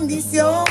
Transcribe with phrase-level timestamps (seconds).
[0.00, 0.64] condición.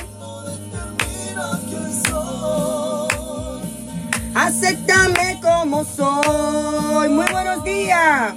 [4.34, 7.10] Acéptame como soy.
[7.10, 8.34] Muy buenos días.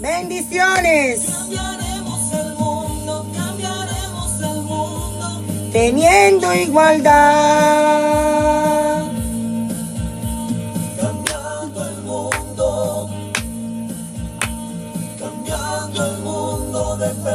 [0.00, 1.26] Bendiciones.
[5.72, 8.35] Teniendo igualdad.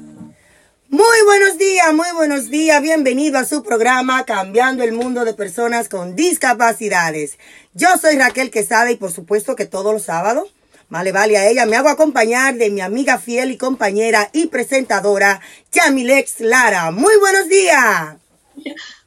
[0.89, 2.81] Muy buenos días, muy buenos días.
[2.81, 7.37] Bienvenido a su programa Cambiando el Mundo de Personas con Discapacidades.
[7.75, 10.55] Yo soy Raquel Quesada y por supuesto que todos los sábados,
[10.89, 15.39] vale, vale a ella, me hago acompañar de mi amiga fiel y compañera y presentadora,
[15.71, 16.89] Yamilex Lara.
[16.89, 18.15] Muy buenos días.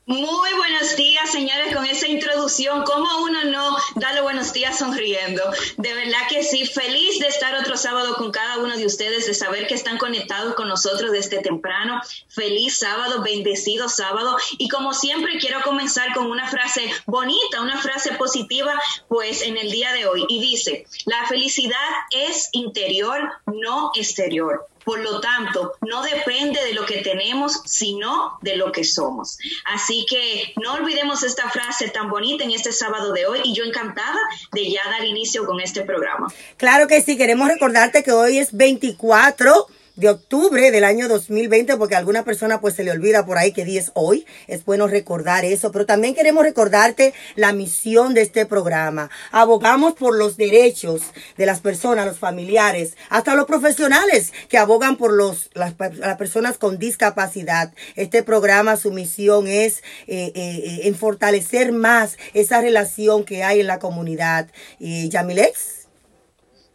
[0.06, 2.84] Muy buenos días, señores, con esa introducción.
[2.84, 5.42] ¿Cómo uno no da los buenos días sonriendo?
[5.78, 9.32] De verdad que sí, feliz de estar otro sábado con cada uno de ustedes, de
[9.32, 12.02] saber que están conectados con nosotros desde temprano.
[12.28, 14.36] Feliz sábado, bendecido sábado.
[14.58, 18.78] Y como siempre, quiero comenzar con una frase bonita, una frase positiva,
[19.08, 20.26] pues en el día de hoy.
[20.28, 21.78] Y dice, la felicidad
[22.10, 24.68] es interior, no exterior.
[24.84, 29.38] Por lo tanto, no depende de lo que tenemos, sino de lo que somos.
[29.66, 33.64] Así que no olvidemos esta frase tan bonita en este sábado de hoy y yo
[33.64, 34.18] encantada
[34.52, 36.32] de ya dar inicio con este programa.
[36.56, 41.94] Claro que sí, queremos recordarte que hoy es 24 de octubre del año 2020, porque
[41.94, 44.26] a alguna persona pues se le olvida por ahí que día es hoy.
[44.48, 49.10] Es bueno recordar eso, pero también queremos recordarte la misión de este programa.
[49.30, 51.02] Abogamos por los derechos
[51.36, 56.58] de las personas, los familiares, hasta los profesionales que abogan por los, las, las personas
[56.58, 57.72] con discapacidad.
[57.94, 63.66] Este programa, su misión es eh, eh, en fortalecer más esa relación que hay en
[63.68, 64.48] la comunidad.
[64.78, 65.88] Y Yamilex.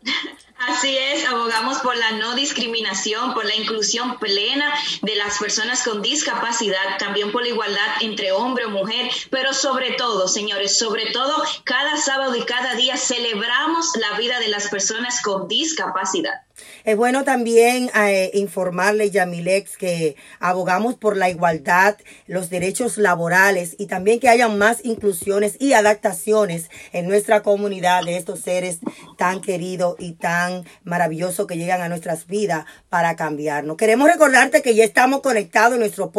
[0.68, 6.02] Así es, abogamos por la no discriminación, por la inclusión plena de las personas con
[6.02, 11.42] discapacidad, también por la igualdad entre hombre o mujer, pero sobre todo, señores, sobre todo,
[11.64, 16.42] cada sábado y cada día celebramos la vida de las personas con discapacidad.
[16.84, 21.98] Es bueno también eh, informarle, Yamilex, que abogamos por la igualdad,
[22.28, 28.18] los derechos laborales y también que haya más inclusiones y adaptaciones en nuestra comunidad de
[28.18, 28.80] estos seres
[29.18, 33.78] tan queridos y tan maravillosos que llegan a nuestras vidas para cambiarnos.
[33.78, 36.12] Queremos recordarte que ya estamos conectados en nuestro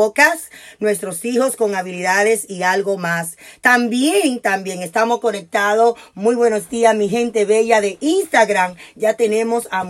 [0.78, 3.36] nuestros hijos con habilidades y algo más.
[3.60, 5.98] También, también estamos conectados.
[6.14, 8.74] Muy buenos días, mi gente bella de Instagram.
[8.96, 9.84] Ya tenemos a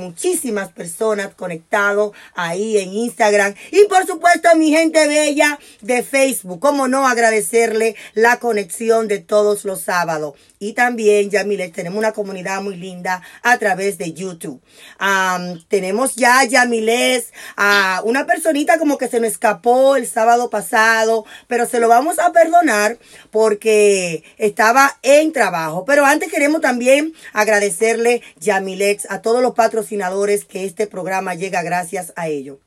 [0.69, 3.55] personas conectados ahí en Instagram.
[3.73, 6.61] Y por supuesto, mi gente bella de Facebook.
[6.61, 10.35] Cómo no agradecerle la conexión de todos los sábados.
[10.63, 14.61] Y también, Yamiles, tenemos una comunidad muy linda a través de YouTube.
[15.69, 21.65] tenemos ya, Yamiles, a una personita como que se me escapó el sábado pasado, pero
[21.65, 22.99] se lo vamos a perdonar
[23.31, 25.87] porque estaba en trabajo.
[25.87, 32.13] Pero antes queremos también agradecerle, Yamilex, a todos los patrocinadores que este programa llega gracias
[32.17, 32.61] a ello.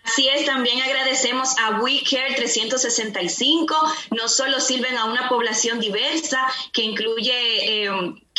[0.04, 3.76] Así es, también agradecemos a WeCare 365.
[4.12, 6.40] No solo sirven a una población diversa
[6.74, 7.90] que incluye eh,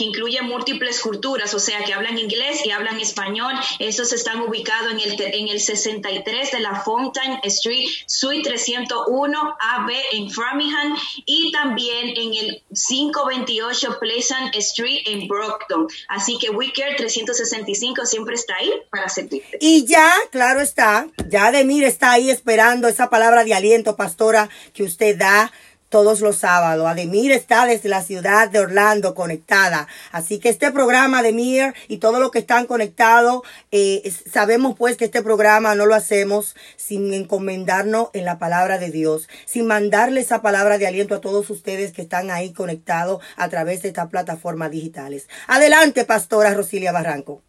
[0.03, 3.55] incluye múltiples culturas, o sea, que hablan inglés y hablan español.
[3.79, 9.91] Esos están ubicados en el, en el 63 de la Fountain Street, Suite 301 AB
[10.13, 15.87] en Framingham y también en el 528 Pleasant Street en Brockton.
[16.09, 19.59] Así que WeCare 365 siempre está ahí para servirte.
[19.61, 24.83] Y ya, claro está, ya Demir está ahí esperando esa palabra de aliento, pastora, que
[24.83, 25.53] usted da
[25.93, 26.89] todos los sábados.
[26.89, 29.87] Ademir está desde la ciudad de Orlando conectada.
[30.11, 35.05] Así que este programa, Ademir, y todos los que están conectados, eh, sabemos pues que
[35.05, 40.41] este programa no lo hacemos sin encomendarnos en la palabra de Dios, sin mandarle esa
[40.41, 44.71] palabra de aliento a todos ustedes que están ahí conectados a través de estas plataformas
[44.71, 45.29] digitales.
[45.47, 47.43] Adelante, Pastora Rosilia Barranco.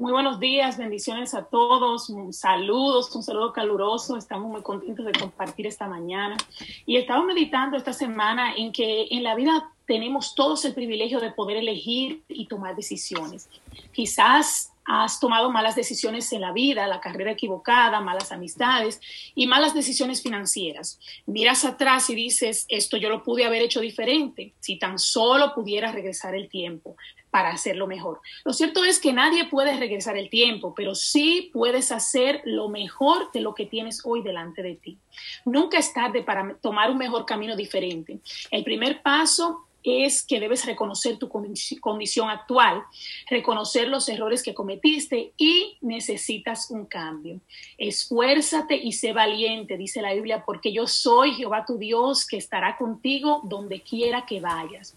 [0.00, 4.16] Muy buenos días, bendiciones a todos, saludos, un saludo caluroso.
[4.16, 6.38] Estamos muy contentos de compartir esta mañana.
[6.86, 11.32] Y estaba meditando esta semana en que en la vida tenemos todos el privilegio de
[11.32, 13.50] poder elegir y tomar decisiones.
[13.92, 19.02] Quizás has tomado malas decisiones en la vida, la carrera equivocada, malas amistades
[19.34, 20.98] y malas decisiones financieras.
[21.26, 25.92] Miras atrás y dices, esto yo lo pude haber hecho diferente si tan solo pudiera
[25.92, 26.96] regresar el tiempo
[27.30, 28.20] para hacerlo mejor.
[28.44, 33.30] Lo cierto es que nadie puede regresar el tiempo, pero sí puedes hacer lo mejor
[33.32, 34.98] de lo que tienes hoy delante de ti.
[35.44, 38.20] Nunca es tarde para tomar un mejor camino diferente.
[38.50, 42.82] El primer paso es que debes reconocer tu condición actual,
[43.28, 47.40] reconocer los errores que cometiste y necesitas un cambio.
[47.78, 52.76] Esfuérzate y sé valiente, dice la Biblia, porque yo soy Jehová tu Dios que estará
[52.76, 54.94] contigo donde quiera que vayas.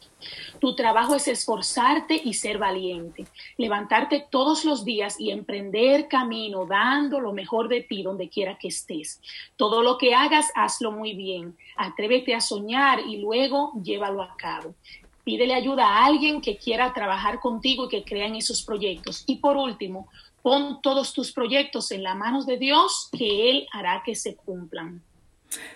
[0.60, 3.26] Tu trabajo es esforzarte y ser valiente,
[3.58, 8.70] levantarte todos los días y emprender camino dando lo mejor de ti donde quiera que
[8.70, 9.22] estés.
[9.56, 11.58] Todo lo que hagas, hazlo muy bien.
[11.76, 14.76] Atrévete a soñar y luego llévalo a cabo.
[15.24, 19.24] Pídele ayuda a alguien que quiera trabajar contigo y que crea en esos proyectos.
[19.26, 20.10] Y por último,
[20.42, 25.02] pon todos tus proyectos en las manos de Dios, que Él hará que se cumplan.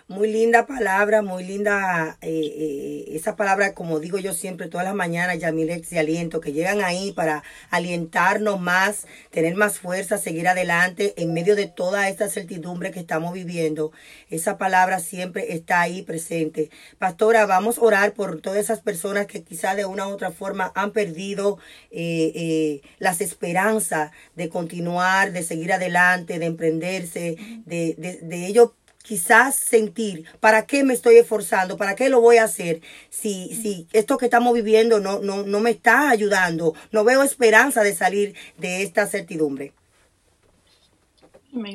[0.07, 4.95] Muy linda palabra, muy linda eh, eh, esa palabra, como digo yo siempre, todas las
[4.95, 11.13] mañanas, Yamilex y aliento, que llegan ahí para alientarnos más, tener más fuerza, seguir adelante
[11.17, 13.91] en medio de toda esta certidumbre que estamos viviendo.
[14.29, 16.69] Esa palabra siempre está ahí presente.
[16.99, 20.71] Pastora, vamos a orar por todas esas personas que quizá de una u otra forma
[20.75, 21.57] han perdido
[21.91, 28.71] eh, las esperanzas de continuar, de seguir adelante, de emprenderse, de, de, de ellos
[29.07, 31.77] quizás sentir, ¿para qué me estoy esforzando?
[31.77, 32.81] ¿Para qué lo voy a hacer?
[33.09, 37.83] Si, si esto que estamos viviendo no, no, no me está ayudando, no veo esperanza
[37.83, 39.73] de salir de esta certidumbre.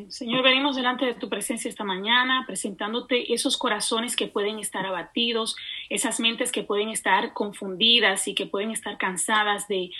[0.08, 5.56] Señor, venimos delante de tu presencia esta mañana, presentándote esos corazones que pueden estar abatidos,
[5.90, 9.90] esas mentes que pueden estar confundidas y que pueden estar cansadas de,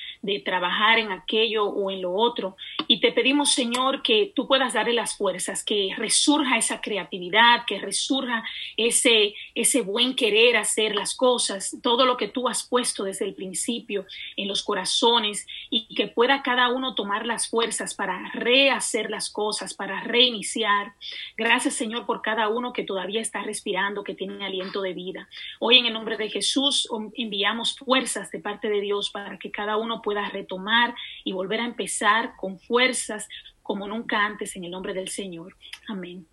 [0.44, 2.56] trabajar en aquello o en lo otro.
[2.87, 7.78] Y te pedimos, Señor, que tú puedas darle las fuerzas, que resurja esa creatividad, que
[7.78, 8.44] resurja
[8.76, 13.35] ese, ese buen querer hacer las cosas, todo lo que tú has puesto desde el
[13.35, 14.06] principio
[14.37, 19.72] en los corazones y que pueda cada uno tomar las fuerzas para rehacer las cosas
[19.75, 20.95] para reiniciar.
[21.37, 25.29] Gracias, Señor, por cada uno que todavía está respirando, que tiene aliento de vida.
[25.59, 29.77] Hoy, en el nombre de Jesús, enviamos fuerzas de parte de Dios para que cada
[29.77, 33.29] uno pueda retomar y volver a empezar con fuerzas
[33.63, 35.57] como nunca antes, en el nombre del Señor.
[35.89, 36.27] Amén.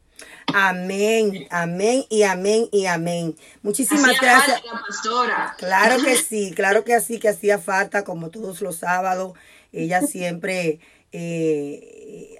[0.54, 3.36] Amén, amén y amén y amén.
[3.62, 4.62] Muchísimas gracias.
[4.62, 5.56] pastora.
[5.58, 9.34] Claro que sí, claro que así, que hacía falta, como todos los sábados.
[9.72, 10.80] Ella siempre
[11.12, 12.38] eh,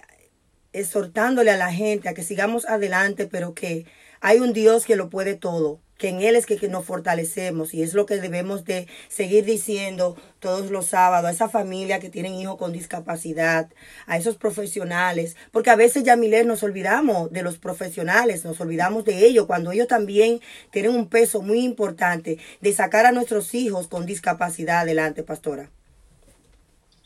[0.74, 3.86] exhortándole a la gente a que sigamos adelante, pero que
[4.22, 7.84] hay un Dios que lo puede todo, que en Él es que, nos fortalecemos y
[7.84, 12.34] es lo que debemos de seguir diciendo todos los sábados a esa familia que tienen
[12.34, 13.70] hijos con discapacidad,
[14.08, 19.06] a esos profesionales, porque a veces ya Miler nos olvidamos de los profesionales, nos olvidamos
[19.06, 20.40] de ellos, cuando ellos también
[20.72, 25.70] tienen un peso muy importante de sacar a nuestros hijos con discapacidad adelante, pastora.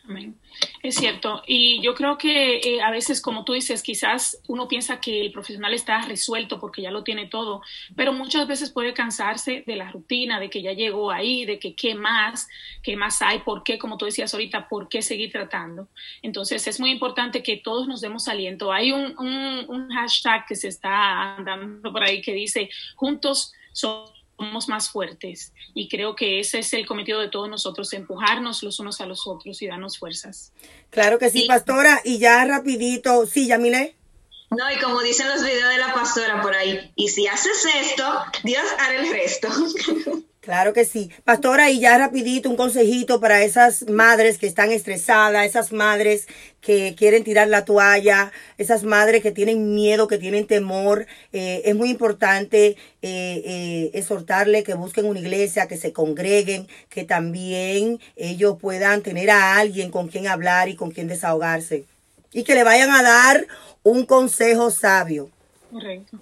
[0.05, 0.35] Amén.
[0.81, 1.43] Es cierto.
[1.47, 5.31] Y yo creo que eh, a veces, como tú dices, quizás uno piensa que el
[5.31, 7.61] profesional está resuelto porque ya lo tiene todo,
[7.95, 11.73] pero muchas veces puede cansarse de la rutina, de que ya llegó ahí, de que
[11.73, 12.49] qué más,
[12.81, 15.87] qué más hay, por qué, como tú decías ahorita, por qué seguir tratando.
[16.21, 18.73] Entonces es muy importante que todos nos demos aliento.
[18.73, 24.67] Hay un, un, hashtag que se está andando por ahí que dice, juntos somos somos
[24.67, 29.01] más fuertes y creo que ese es el cometido de todos nosotros, empujarnos los unos
[29.01, 30.51] a los otros y darnos fuerzas.
[30.89, 33.95] Claro que sí, pastora, y ya rapidito, sí, Yamile.
[34.49, 38.03] No, y como dicen los videos de la pastora por ahí, y si haces esto,
[38.43, 39.47] Dios hará el resto.
[40.43, 41.09] Claro que sí.
[41.23, 46.27] Pastora, y ya rapidito un consejito para esas madres que están estresadas, esas madres
[46.59, 51.07] que quieren tirar la toalla, esas madres que tienen miedo, que tienen temor.
[51.31, 57.05] Eh, es muy importante eh, eh, exhortarle que busquen una iglesia, que se congreguen, que
[57.05, 61.85] también ellos puedan tener a alguien con quien hablar y con quien desahogarse.
[62.33, 63.47] Y que le vayan a dar
[63.81, 65.29] un consejo sabio.
[65.71, 66.19] Correcto.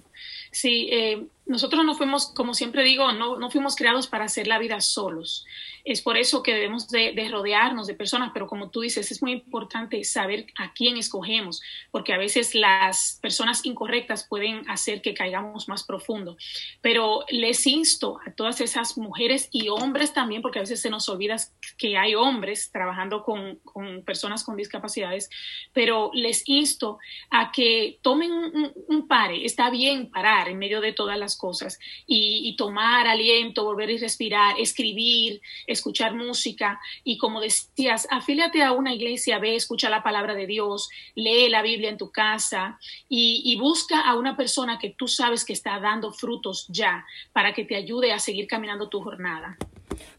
[0.52, 4.58] Sí, eh, nosotros no fuimos, como siempre digo, no, no fuimos creados para hacer la
[4.58, 5.44] vida solos.
[5.84, 9.32] Es por eso que debemos de, rodearnos de personas, pero como tú dices, es muy
[9.32, 15.68] importante saber a quién escogemos, porque a veces las personas incorrectas pueden hacer que caigamos
[15.68, 16.36] más profundo.
[16.80, 21.08] Pero les insto a todas esas mujeres y hombres también, porque a veces se nos
[21.08, 21.36] olvida
[21.76, 25.30] que hay hombres trabajando con, con personas con discapacidades,
[25.72, 26.98] pero les insto
[27.30, 29.44] a que tomen un, un, pare.
[29.44, 33.98] Está bien parar en medio de todas las cosas y, y tomar aliento, volver a
[33.98, 40.34] respirar, escribir, escuchar música y como decías, afíliate a una iglesia, ve, escucha la palabra
[40.34, 44.90] de Dios, lee la Biblia en tu casa y, y busca a una persona que
[44.90, 49.02] tú sabes que está dando frutos ya para que te ayude a seguir caminando tu
[49.02, 49.56] jornada.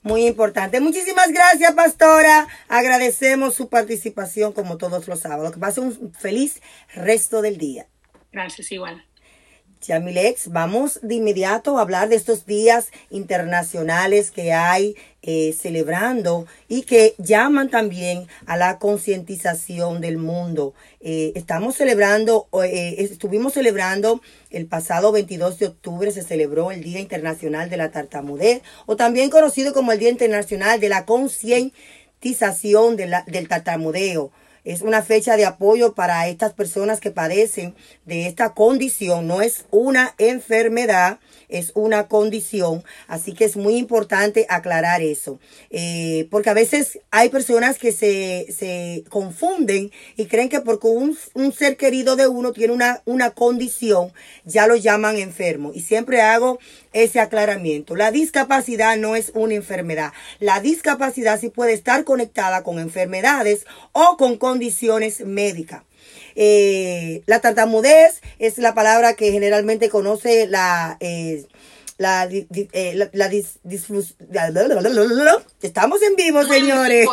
[0.02, 0.82] Muy importante.
[0.82, 2.48] Muchísimas gracias, pastora.
[2.68, 5.54] Agradecemos su participación como todos los sábados.
[5.54, 6.62] Que pase un feliz
[6.94, 7.88] resto del día.
[8.32, 9.06] Gracias, igual.
[9.88, 16.82] Yamilex, vamos de inmediato a hablar de estos días internacionales que hay eh, celebrando y
[16.84, 20.74] que llaman también a la concientización del mundo.
[21.02, 27.00] Eh, estamos celebrando, eh, estuvimos celebrando el pasado 22 de octubre, se celebró el Día
[27.00, 33.48] Internacional de la Tartamudez, o también conocido como el Día Internacional de la Concientización del
[33.48, 34.32] Tartamudeo
[34.64, 39.28] es una fecha de apoyo para estas personas que padecen de esta condición.
[39.28, 41.20] No es una enfermedad,
[41.54, 42.84] es una condición.
[43.08, 45.40] Así que es muy importante aclarar eso.
[45.70, 51.18] Eh, porque a veces hay personas que se, se confunden y creen que porque un,
[51.34, 54.12] un, ser querido de uno tiene una, una condición,
[54.46, 55.72] ya lo llaman enfermo.
[55.74, 56.60] Y siempre hago
[56.92, 57.96] ese aclaramiento.
[57.96, 60.12] La discapacidad no es una enfermedad.
[60.40, 65.84] La discapacidad sí puede estar conectada con enfermedades o con condiciones médicas.
[66.36, 70.98] Eh, la tartamudez es la palabra que generalmente conoce la...
[71.00, 71.46] Eh,
[71.98, 73.32] la, eh, la,
[75.62, 77.08] estamos en vivo, señores.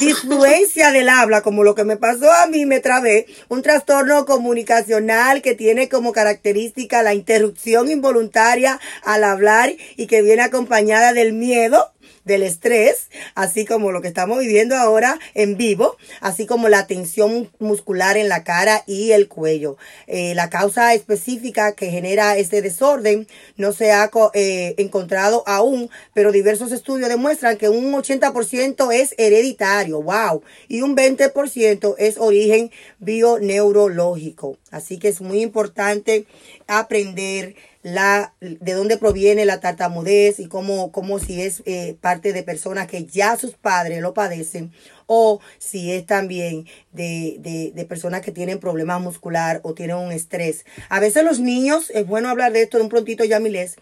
[0.00, 3.26] Disfluencia del habla, como lo que me pasó a mí, me trabé.
[3.48, 10.42] Un trastorno comunicacional que tiene como característica la interrupción involuntaria al hablar y que viene
[10.42, 11.92] acompañada del miedo
[12.28, 17.50] del estrés, así como lo que estamos viviendo ahora en vivo, así como la tensión
[17.58, 19.76] muscular en la cara y el cuello.
[20.06, 26.30] Eh, la causa específica que genera este desorden no se ha eh, encontrado aún, pero
[26.30, 34.58] diversos estudios demuestran que un 80% es hereditario, wow, y un 20% es origen bioneurológico.
[34.70, 36.26] Así que es muy importante
[36.66, 37.56] aprender
[37.92, 42.86] la, de dónde proviene la tartamudez y cómo, cómo si es eh, parte de personas
[42.86, 44.72] que ya sus padres lo padecen
[45.06, 50.66] o si es también de, de, personas que tienen problemas muscular o tienen un estrés.
[50.90, 53.76] A veces los niños, es bueno hablar de esto un prontito ya miles,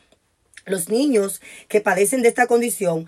[0.66, 3.06] los niños que padecen de esta condición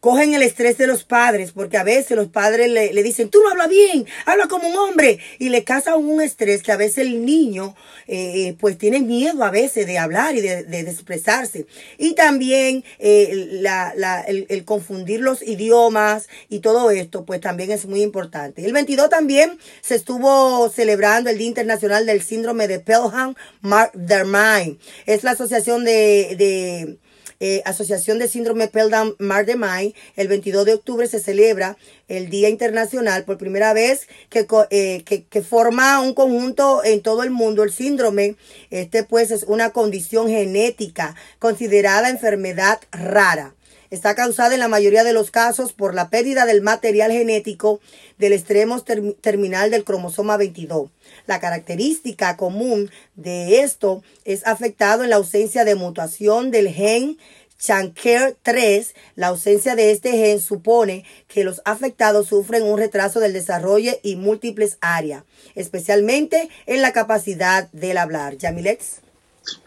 [0.00, 3.40] cogen el estrés de los padres, porque a veces los padres le, le, dicen, tú
[3.42, 6.98] no hablas bien, habla como un hombre, y le causan un estrés que a veces
[6.98, 7.74] el niño
[8.06, 11.66] eh, pues tiene miedo a veces de hablar y de, de, expresarse.
[11.98, 17.72] Y también eh, la, la, el, el, confundir los idiomas y todo esto, pues también
[17.72, 18.64] es muy importante.
[18.64, 24.78] El 22 también se estuvo celebrando el Día Internacional del Síndrome de Pelham-Mardermine.
[25.06, 26.98] Es la asociación de, de
[27.40, 31.76] eh, Asociación de Síndrome Peldam May, el 22 de octubre se celebra
[32.08, 37.22] el Día Internacional por primera vez que, eh, que, que, forma un conjunto en todo
[37.22, 37.62] el mundo.
[37.62, 38.36] El síndrome,
[38.70, 43.54] este pues es una condición genética considerada enfermedad rara.
[43.90, 47.80] Está causada en la mayoría de los casos por la pérdida del material genético
[48.18, 50.90] del extremo ter terminal del cromosoma 22.
[51.26, 57.18] La característica común de esto es afectado en la ausencia de mutación del gen
[57.58, 63.32] Chanker 3, la ausencia de este gen supone que los afectados sufren un retraso del
[63.32, 65.24] desarrollo y múltiples áreas,
[65.56, 68.36] especialmente en la capacidad del hablar.
[68.36, 69.07] Yamilex.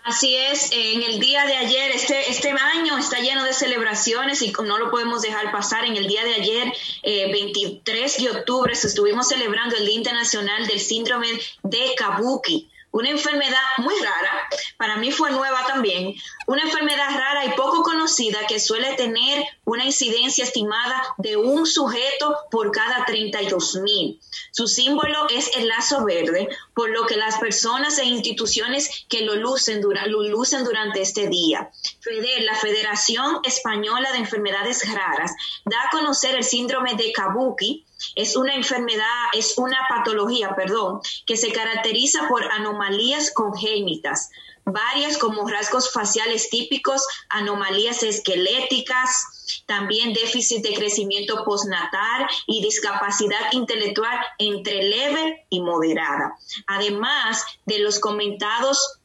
[0.03, 4.51] Así es, en el día de ayer, este, este año está lleno de celebraciones y
[4.51, 5.85] no lo podemos dejar pasar.
[5.85, 6.73] En el día de ayer,
[7.03, 11.27] eh, 23 de octubre, estuvimos celebrando el Día Internacional del Síndrome
[11.63, 16.13] de Kabuki una enfermedad muy rara, para mí fue nueva también,
[16.47, 22.37] una enfermedad rara y poco conocida que suele tener una incidencia estimada de un sujeto
[22.51, 24.19] por cada 32 mil.
[24.51, 29.35] Su símbolo es el lazo verde, por lo que las personas e instituciones que lo
[29.35, 31.71] lucen, lo lucen durante este día.
[32.01, 35.31] FEDER, la Federación Española de Enfermedades Raras,
[35.65, 41.37] da a conocer el síndrome de Kabuki, es una enfermedad, es una patología, perdón, que
[41.37, 44.29] se caracteriza por anomalías congénitas,
[44.65, 54.17] varias como rasgos faciales típicos, anomalías esqueléticas, también déficit de crecimiento postnatal y discapacidad intelectual
[54.37, 56.37] entre leve y moderada.
[56.67, 58.97] Además de los comentados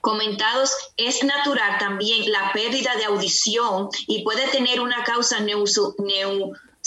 [0.00, 5.38] comentados, es natural también la pérdida de audición y puede tener una causa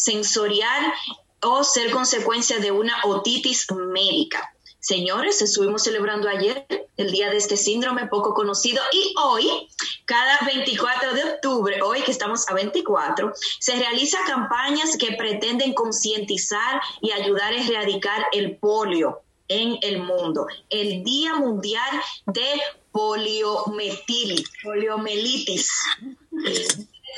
[0.01, 0.93] neusensorial
[1.41, 4.53] o ser consecuencia de una otitis médica.
[4.79, 6.65] Señores, estuvimos celebrando ayer
[6.98, 9.67] el día de este síndrome poco conocido y hoy,
[10.05, 16.81] cada 24 de octubre, hoy que estamos a 24, se realizan campañas que pretenden concientizar
[17.00, 20.48] y ayudar a erradicar el polio en el mundo.
[20.70, 25.70] El Día Mundial de Poliometil, Poliomelitis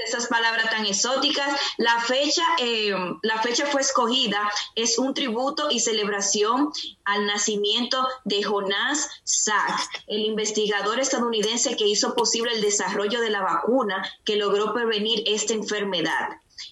[0.05, 1.59] esas palabras tan exóticas.
[1.77, 6.71] La fecha, eh, la fecha fue escogida, es un tributo y celebración
[7.03, 13.41] al nacimiento de Jonas Salk, el investigador estadounidense que hizo posible el desarrollo de la
[13.41, 16.29] vacuna que logró prevenir esta enfermedad.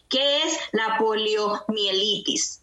[0.10, 2.61] ¿Qué es la poliomielitis?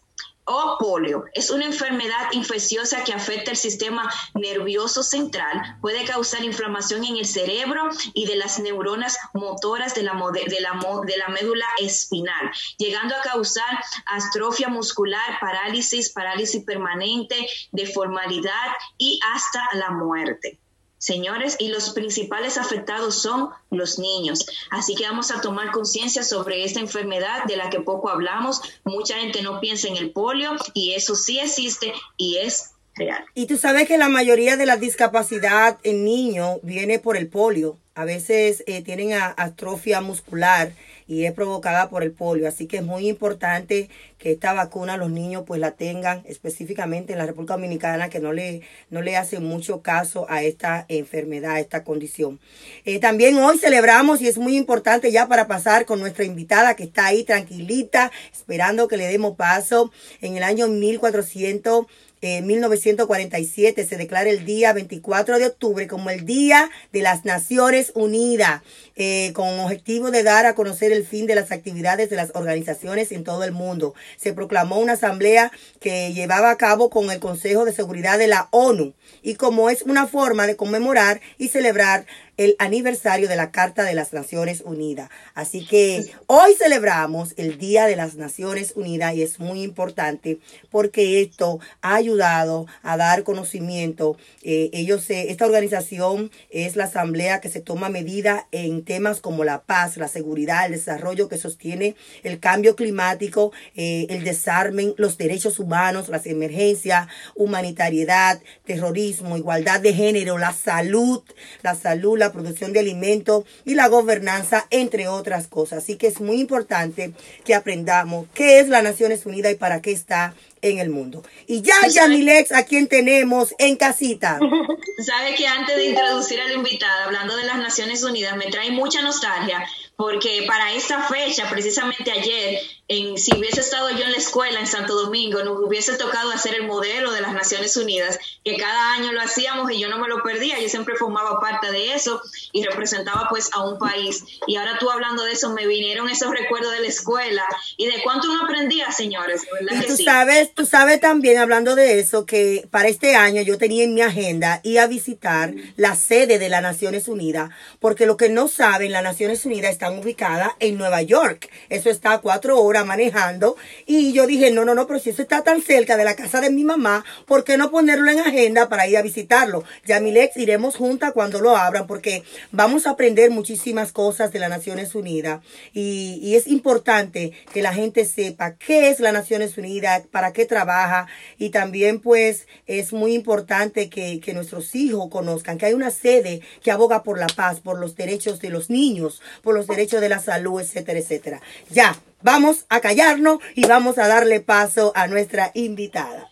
[0.51, 7.03] O polio es una enfermedad infecciosa que afecta el sistema nervioso central, puede causar inflamación
[7.03, 11.67] en el cerebro y de las neuronas motoras de la, de la, de la médula
[11.77, 17.35] espinal, llegando a causar astrofia muscular, parálisis, parálisis permanente,
[17.71, 20.59] deformalidad y hasta la muerte.
[20.99, 24.45] Señores, y los principales afectados son los niños.
[24.69, 28.61] Así que vamos a tomar conciencia sobre esta enfermedad de la que poco hablamos.
[28.83, 33.23] Mucha gente no piensa en el polio y eso sí existe y es real.
[33.33, 37.77] Y tú sabes que la mayoría de la discapacidad en niños viene por el polio.
[37.95, 40.73] A veces eh, tienen atrofia muscular
[41.07, 42.47] y es provocada por el polio.
[42.47, 43.89] Así que es muy importante
[44.19, 48.33] que esta vacuna los niños pues la tengan específicamente en la República Dominicana que no
[48.33, 52.39] le, no le hace mucho caso a esta enfermedad, a esta condición.
[52.85, 56.83] Eh, también hoy celebramos y es muy importante ya para pasar con nuestra invitada que
[56.83, 61.87] está ahí tranquilita esperando que le demos paso en el año 1400
[62.21, 67.93] en 1947 se declara el día 24 de octubre como el Día de las Naciones
[67.95, 68.61] Unidas,
[68.97, 73.13] eh, con objetivo de dar a conocer el fin de las actividades de las organizaciones
[73.13, 73.93] en todo el mundo.
[74.17, 78.47] Se proclamó una asamblea que llevaba a cabo con el Consejo de Seguridad de la
[78.51, 78.93] ONU.
[79.21, 82.05] Y como es una forma de conmemorar y celebrar
[82.39, 85.09] el aniversario de la Carta de las Naciones Unidas.
[85.35, 90.39] Así que hoy celebramos el Día de las Naciones Unidas y es muy importante
[90.71, 94.15] porque esto ha ayudado a dar conocimiento.
[94.41, 99.63] Eh, ellos, esta organización es la asamblea que se toma medida en temas como la
[99.63, 105.59] paz, la seguridad, el desarrollo que sostiene el cambio climático, eh, el desarme, los derechos
[105.59, 111.21] humanos, las emergencias, humanitariedad, terrorismo, igualdad de género, la salud,
[111.63, 115.83] la salud, la producción de alimentos y la gobernanza, entre otras cosas.
[115.83, 117.13] Así que es muy importante
[117.45, 121.23] que aprendamos qué es la Naciones Unidas y para qué está en el mundo.
[121.47, 124.39] Y ya, Yamilex, a quien tenemos en casita.
[125.05, 128.71] Sabe que antes de introducir a la invitada, hablando de las Naciones Unidas, me trae
[128.71, 129.65] mucha nostalgia
[129.99, 132.57] porque para esta fecha, precisamente ayer,
[132.87, 136.55] en, si hubiese estado yo en la escuela en Santo Domingo, nos hubiese tocado hacer
[136.55, 140.07] el modelo de las Naciones Unidas, que cada año lo hacíamos y yo no me
[140.07, 142.21] lo perdía, yo siempre formaba parte de eso
[142.53, 144.23] y representaba pues a un país.
[144.47, 147.43] Y ahora tú hablando de eso, me vinieron esos recuerdos de la escuela
[147.75, 149.41] y de cuánto uno aprendía, señores.
[149.69, 153.83] y tú sabes, tú sabes también, hablando de eso, que para este año yo tenía
[153.83, 157.49] en mi agenda ir a visitar la sede de las Naciones Unidas,
[157.81, 161.49] porque lo que no saben, las Naciones Unidas está ubicada en Nueva York.
[161.69, 163.55] Eso está a cuatro horas manejando.
[163.85, 166.41] Y yo dije, no, no, no, pero si eso está tan cerca de la casa
[166.41, 169.63] de mi mamá, ¿por qué no ponerlo en agenda para ir a visitarlo?
[169.85, 174.93] Yamilex, iremos juntas cuando lo abran porque vamos a aprender muchísimas cosas de las Naciones
[174.95, 175.41] Unidas.
[175.73, 180.45] Y, y es importante que la gente sepa qué es las Naciones Unidas, para qué
[180.45, 181.07] trabaja.
[181.37, 186.41] Y también pues es muy importante que, que nuestros hijos conozcan que hay una sede
[186.61, 190.09] que aboga por la paz, por los derechos de los niños, por los derechos de
[190.09, 191.41] la salud, etcétera, etcétera.
[191.69, 196.29] Ya, vamos a callarnos y vamos a darle paso a nuestra invitada.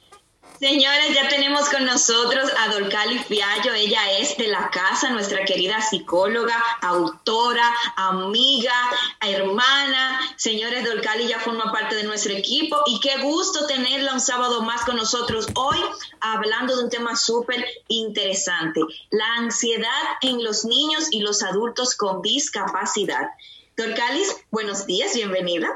[0.59, 3.75] Señores, ya tenemos con nosotros a Dolcali Fiallo.
[3.75, 8.73] Ella es de la casa, nuestra querida psicóloga, autora, amiga,
[9.21, 10.19] hermana.
[10.35, 14.83] Señores, Dolcali ya forma parte de nuestro equipo y qué gusto tenerla un sábado más
[14.83, 15.77] con nosotros hoy
[16.21, 22.23] hablando de un tema súper interesante, la ansiedad en los niños y los adultos con
[22.23, 23.29] discapacidad.
[23.75, 25.69] Dolcalis, buenos días, bienvenida.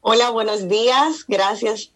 [0.00, 1.26] Hola, buenos días.
[1.28, 1.90] Gracias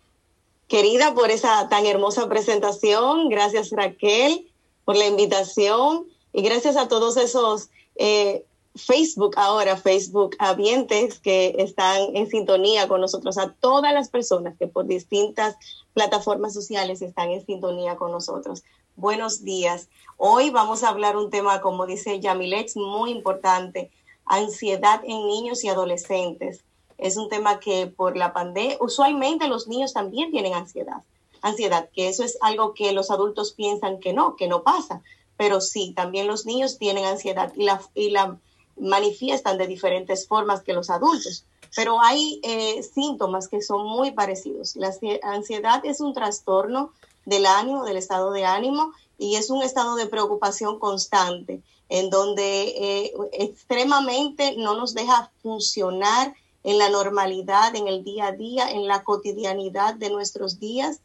[0.70, 3.28] querida, por esa tan hermosa presentación.
[3.28, 4.48] Gracias Raquel
[4.86, 6.06] por la invitación.
[6.32, 8.44] Y gracias a todos esos eh,
[8.76, 14.68] Facebook ahora, Facebook habientes que están en sintonía con nosotros, a todas las personas que
[14.68, 15.56] por distintas
[15.92, 18.62] plataformas sociales están en sintonía con nosotros.
[18.94, 19.88] Buenos días.
[20.16, 23.90] Hoy vamos a hablar un tema, como dice Yamilex, muy importante,
[24.24, 26.62] ansiedad en niños y adolescentes.
[27.00, 31.02] Es un tema que por la pandemia, usualmente los niños también tienen ansiedad.
[31.42, 35.00] Ansiedad, que eso es algo que los adultos piensan que no, que no pasa.
[35.38, 38.38] Pero sí, también los niños tienen ansiedad y la, y la
[38.78, 41.44] manifiestan de diferentes formas que los adultos.
[41.74, 44.76] Pero hay eh, síntomas que son muy parecidos.
[44.76, 46.92] La ansiedad es un trastorno
[47.24, 52.68] del ánimo, del estado de ánimo, y es un estado de preocupación constante, en donde
[52.68, 58.86] eh, extremadamente no nos deja funcionar en la normalidad, en el día a día, en
[58.86, 61.00] la cotidianidad de nuestros días.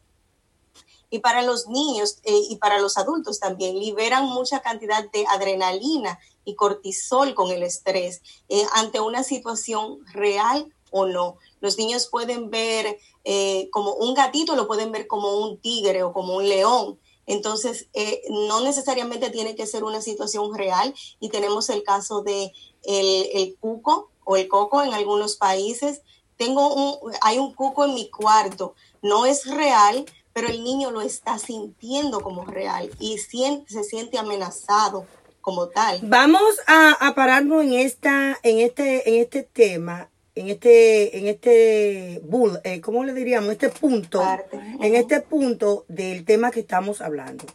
[1.10, 6.20] Y para los niños eh, y para los adultos también liberan mucha cantidad de adrenalina
[6.44, 11.38] y cortisol con el estrés eh, ante una situación real o no.
[11.62, 16.12] Los niños pueden ver eh, como un gatito, lo pueden ver como un tigre o
[16.12, 17.00] como un león.
[17.28, 17.88] Entonces,
[18.30, 23.56] no necesariamente tiene que ser una situación real y tenemos el caso de el, el
[23.60, 26.02] cuco o el coco en algunos países.
[26.36, 31.00] Tengo un, hay un cuco en mi cuarto, no es real, pero el niño lo
[31.02, 35.06] está sintiendo como real y siente, se siente amenazado
[35.40, 36.02] como tal.
[36.04, 42.60] Vamos a, pararnos en esta, en este, en este tema, en este, en este bull,
[42.66, 43.52] eh, ¿cómo le diríamos?
[43.52, 47.46] Este punto, en este punto del tema que estamos hablando.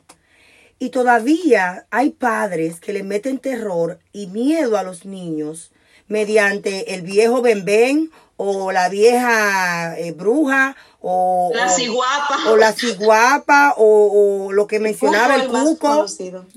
[0.78, 5.70] Y todavía hay padres que le meten terror y miedo a los niños
[6.10, 12.50] mediante el viejo bembén o la vieja eh, bruja o la ciguapa.
[12.50, 16.06] o, la ciguapa o, lo que mencionaba el cuco,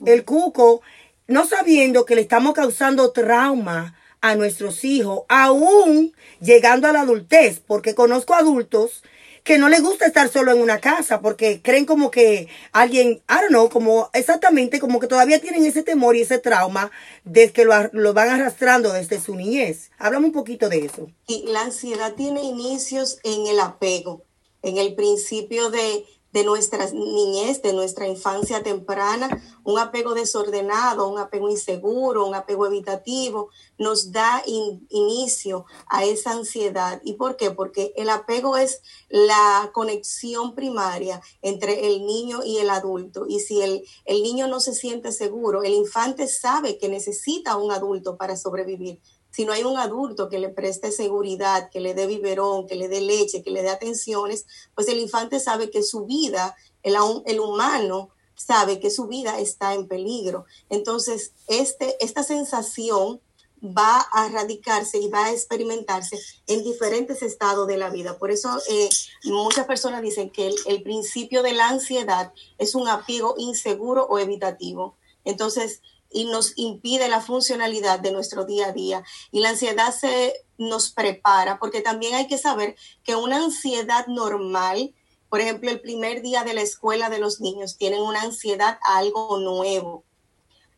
[0.05, 0.81] el cuco
[1.27, 7.61] no sabiendo que le estamos causando trauma a nuestros hijos, aún llegando a la adultez,
[7.65, 9.03] porque conozco adultos
[9.43, 13.41] que no les gusta estar solo en una casa porque creen como que alguien, I
[13.41, 16.91] don't know, como exactamente como que todavía tienen ese temor y ese trauma
[17.25, 19.91] desde que lo, lo van arrastrando desde su niñez.
[19.97, 21.09] Háblame un poquito de eso.
[21.27, 24.23] Y la ansiedad tiene inicios en el apego,
[24.61, 29.29] en el principio de de nuestra niñez, de nuestra infancia temprana,
[29.63, 37.01] un apego desordenado, un apego inseguro, un apego evitativo, nos da inicio a esa ansiedad.
[37.05, 37.51] ¿Y por qué?
[37.51, 43.25] Porque el apego es la conexión primaria entre el niño y el adulto.
[43.29, 47.71] Y si el, el niño no se siente seguro, el infante sabe que necesita un
[47.71, 48.99] adulto para sobrevivir
[49.33, 52.87] si no hay un adulto que le preste seguridad, que le dé biberón, que le
[52.87, 57.39] dé leche, que le dé atenciones, pues el infante sabe que su vida, el, el
[57.39, 60.45] humano sabe que su vida está en peligro.
[60.69, 63.21] Entonces, este, esta sensación
[63.63, 68.19] va a radicarse y va a experimentarse en diferentes estados de la vida.
[68.19, 68.89] Por eso eh,
[69.23, 74.19] muchas personas dicen que el, el, principio de la ansiedad es un apego inseguro o
[74.19, 74.97] evitativo.
[75.23, 75.81] Entonces,
[76.13, 79.03] y nos impide la funcionalidad de nuestro día a día.
[79.31, 84.93] Y la ansiedad se nos prepara, porque también hay que saber que una ansiedad normal,
[85.29, 89.39] por ejemplo, el primer día de la escuela de los niños, tienen una ansiedad algo
[89.39, 90.03] nuevo,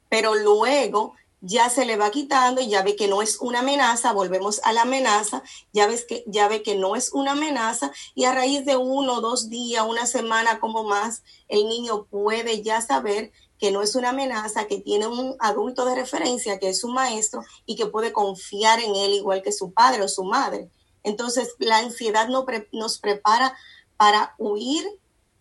[0.09, 4.13] pero luego ya se le va quitando y ya ve que no es una amenaza,
[4.13, 5.43] volvemos a la amenaza,
[5.73, 9.21] ya ves que ya ve que no es una amenaza y a raíz de uno,
[9.21, 14.09] dos días, una semana como más, el niño puede ya saber que no es una
[14.09, 18.79] amenaza, que tiene un adulto de referencia, que es su maestro y que puede confiar
[18.79, 20.69] en él igual que su padre o su madre.
[21.03, 23.55] Entonces, la ansiedad nos prepara
[23.97, 24.83] para huir,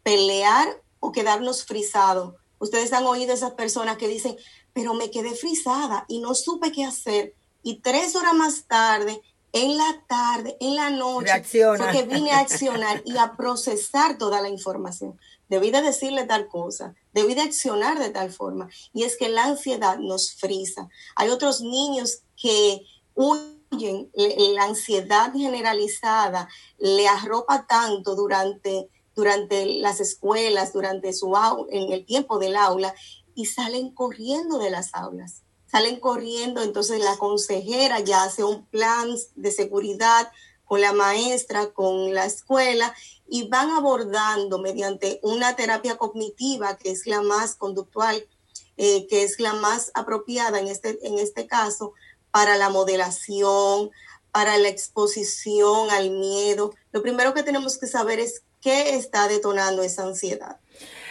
[0.02, 2.34] pelear o quedarnos frisados.
[2.58, 4.36] Ustedes han oído esas personas que dicen,
[4.72, 7.34] pero me quedé frisada y no supe qué hacer.
[7.62, 9.20] Y tres horas más tarde,
[9.52, 11.84] en la tarde, en la noche, Reacciona.
[11.84, 16.48] fue que vine a accionar y a procesar toda la información debí de decirle tal
[16.48, 18.68] cosa, debí de accionar de tal forma.
[18.92, 20.88] Y es que la ansiedad nos frisa.
[21.16, 22.82] Hay otros niños que
[23.14, 31.34] huyen, la ansiedad generalizada le arropa tanto durante, durante las escuelas, durante su
[31.70, 32.94] en el tiempo del aula,
[33.34, 35.42] y salen corriendo de las aulas.
[35.66, 40.30] Salen corriendo, entonces la consejera ya hace un plan de seguridad
[40.64, 42.94] con la maestra, con la escuela,
[43.34, 48.28] y van abordando mediante una terapia cognitiva, que es la más conductual,
[48.76, 51.94] eh, que es la más apropiada en este, en este caso,
[52.30, 53.90] para la modelación,
[54.30, 56.74] para la exposición al miedo.
[56.92, 60.60] Lo primero que tenemos que saber es qué está detonando esa ansiedad.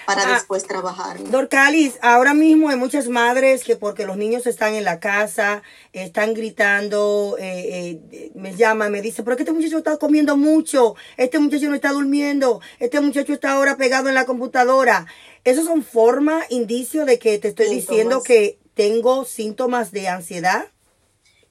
[0.06, 1.24] Para Ah, después trabajar.
[1.30, 6.34] Dorcalis, ahora mismo hay muchas madres que porque los niños están en la casa, están
[6.34, 10.96] gritando, eh, eh, me llaman, me dicen, pero es que este muchacho está comiendo mucho,
[11.18, 15.06] este muchacho no está durmiendo, este muchacho está ahora pegado en la computadora.
[15.44, 17.88] ¿Esos son formas, indicios de que te estoy Síntomas.
[17.88, 20.66] diciendo que tengo síntomas de ansiedad?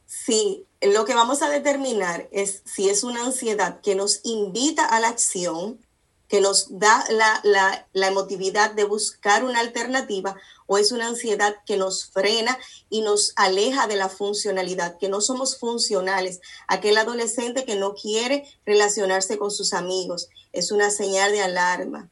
[0.06, 5.00] Sí, lo que vamos a determinar es si es una ansiedad que nos invita a
[5.00, 5.78] la acción,
[6.32, 10.34] que nos da la, la, la emotividad de buscar una alternativa,
[10.66, 15.20] o es una ansiedad que nos frena y nos aleja de la funcionalidad, que no
[15.20, 16.40] somos funcionales.
[16.68, 22.08] Aquel adolescente que no quiere relacionarse con sus amigos es una señal de alarma.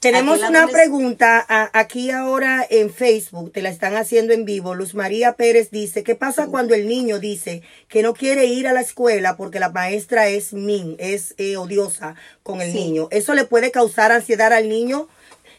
[0.00, 4.74] Tenemos una pregunta a- aquí ahora en Facebook, te la están haciendo en vivo.
[4.74, 8.72] Luz María Pérez dice, ¿qué pasa cuando el niño dice que no quiere ir a
[8.72, 12.78] la escuela porque la maestra es min, es eh, odiosa con el Sí.
[12.78, 13.08] niño?
[13.10, 15.08] ¿Eso le puede causar ansiedad al niño?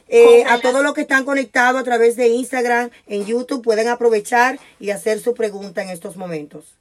[0.08, 4.60] Eh, a todos los que están conectados a través de Instagram, en YouTube, pueden aprovechar
[4.80, 6.76] y hacer su pregunta en estos momentos.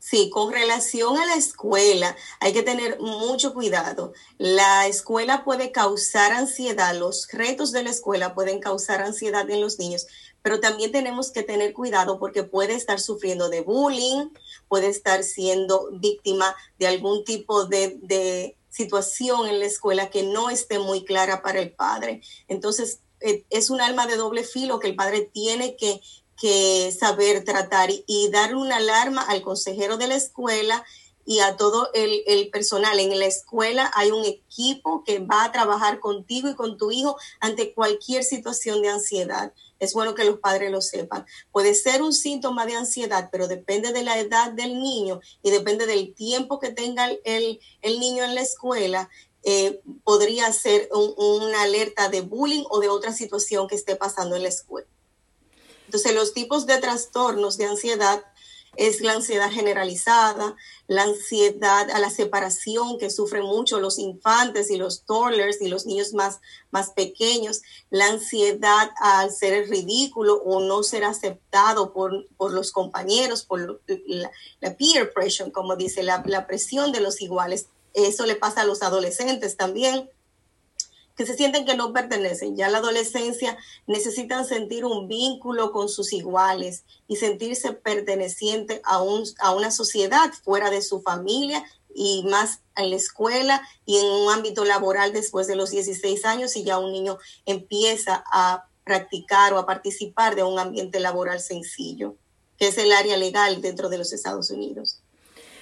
[0.00, 4.14] Sí, con relación a la escuela, hay que tener mucho cuidado.
[4.38, 9.78] La escuela puede causar ansiedad, los retos de la escuela pueden causar ansiedad en los
[9.78, 10.06] niños,
[10.40, 14.30] pero también tenemos que tener cuidado porque puede estar sufriendo de bullying,
[14.68, 20.48] puede estar siendo víctima de algún tipo de, de situación en la escuela que no
[20.48, 22.22] esté muy clara para el padre.
[22.48, 26.00] Entonces, eh, es un alma de doble filo que el padre tiene que
[26.40, 30.82] que saber tratar y, dar una alarma al consejero de la escuela
[31.26, 32.98] y a todo el, personal.
[32.98, 37.18] En la escuela hay un equipo que va a trabajar contigo y con tu hijo
[37.40, 39.52] ante cualquier situación de ansiedad.
[39.78, 41.26] Es bueno que los padres lo sepan.
[41.52, 45.84] Puede ser un síntoma de ansiedad, pero depende de la edad del niño y depende
[45.84, 49.10] del tiempo que tenga el, niño en la escuela.
[49.42, 54.36] Eh, podría ser un- una alerta de bullying o de otra situación que esté pasando
[54.36, 54.88] en la escuela.
[55.90, 58.22] Entonces, los tipos de trastornos de ansiedad
[58.76, 60.54] es la ansiedad generalizada,
[60.86, 65.86] la ansiedad a la separación que sufren mucho los infantes y los toddlers y los
[65.86, 66.38] niños más,
[66.70, 73.42] más pequeños, la ansiedad al ser ridículo o no ser aceptado por, por los compañeros,
[73.44, 77.66] por la, la peer pressure, como dice, la, la presión de los iguales.
[77.94, 80.08] Eso le pasa a los adolescentes también
[81.16, 82.56] que se sienten que no pertenecen.
[82.56, 89.24] Ya la adolescencia necesitan sentir un vínculo con sus iguales y sentirse perteneciente a, un,
[89.40, 94.32] a una sociedad fuera de su familia y más en la escuela y en un
[94.32, 99.58] ámbito laboral después de los 16 años y ya un niño empieza a practicar o
[99.58, 102.16] a participar de un ambiente laboral sencillo,
[102.56, 104.99] que es el área legal dentro de los Estados Unidos.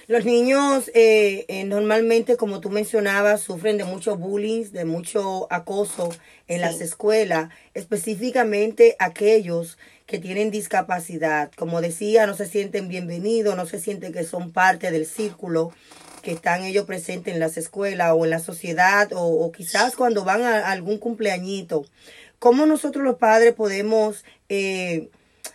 [0.09, 6.09] Los niños eh, eh, normalmente, como tú mencionabas, sufren de mucho bullying, de mucho acoso
[6.47, 6.61] en Sí.
[6.61, 11.51] las escuelas, específicamente aquellos que tienen discapacidad.
[11.55, 15.71] Como decía, no se sienten bienvenidos, no se sienten que son parte del círculo
[16.23, 20.23] que están ellos presentes en las escuelas o en la sociedad o, o quizás cuando
[20.23, 21.85] van a, a algún cumpleañito.
[22.39, 25.09] ¿Cómo nosotros los padres podemos eh,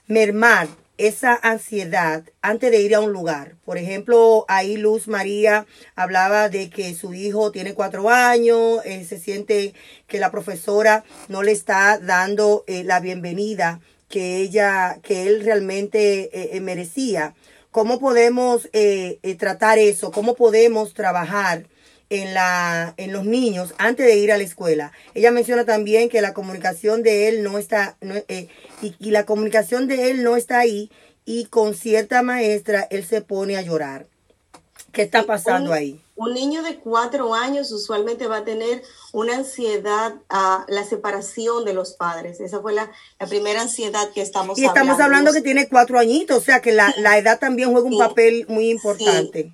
[0.07, 3.57] mermar esa ansiedad antes de ir a un lugar.
[3.65, 9.19] Por ejemplo, ahí Luz María hablaba de que su hijo tiene cuatro años, eh, se
[9.19, 9.75] siente
[10.07, 16.57] que la profesora no le está dando eh, la bienvenida que ella, que él realmente
[16.57, 17.35] eh, merecía.
[17.73, 18.69] ¿Cómo podemos
[19.39, 20.13] tratar eso?
[20.13, 21.67] ¿Cómo podemos trabajar?
[22.11, 24.93] En, la, en los niños antes de ir a la escuela.
[25.15, 28.49] Ella menciona también que la comunicación de él no está, no, eh,
[28.83, 30.91] y, y la comunicación de él no está ahí
[31.25, 34.07] y con cierta maestra él se pone a llorar.
[34.93, 36.01] ¿Qué está pasando un- ahí?
[36.17, 41.75] Un niño de cuatro años usualmente va a tener una ansiedad a la separación de
[41.75, 42.39] los padres.
[42.39, 46.37] Esa fue la, la primera ansiedad que estamos Y estamos hablando que tiene cuatro añitos,
[46.39, 47.99] o sea que la, la edad también juega un Sí.
[47.99, 49.53] papel muy importante.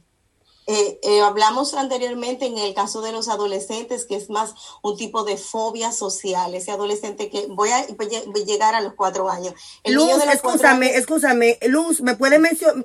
[0.72, 5.24] Eh, eh, hablamos anteriormente en el caso de los adolescentes, que es más un tipo
[5.24, 6.54] de fobia social.
[6.54, 9.52] Ese adolescente que voy a, voy a llegar a los cuatro años.
[9.82, 11.58] El Luz, de escúchame, años- escúchame.
[11.66, 12.38] Luz, ¿me puede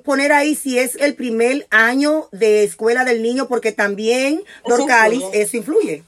[0.04, 3.46] poner ahí si es el primer año de escuela del niño?
[3.46, 5.42] Porque también, Eso Dorcalis, influye.
[5.42, 6.04] eso influye.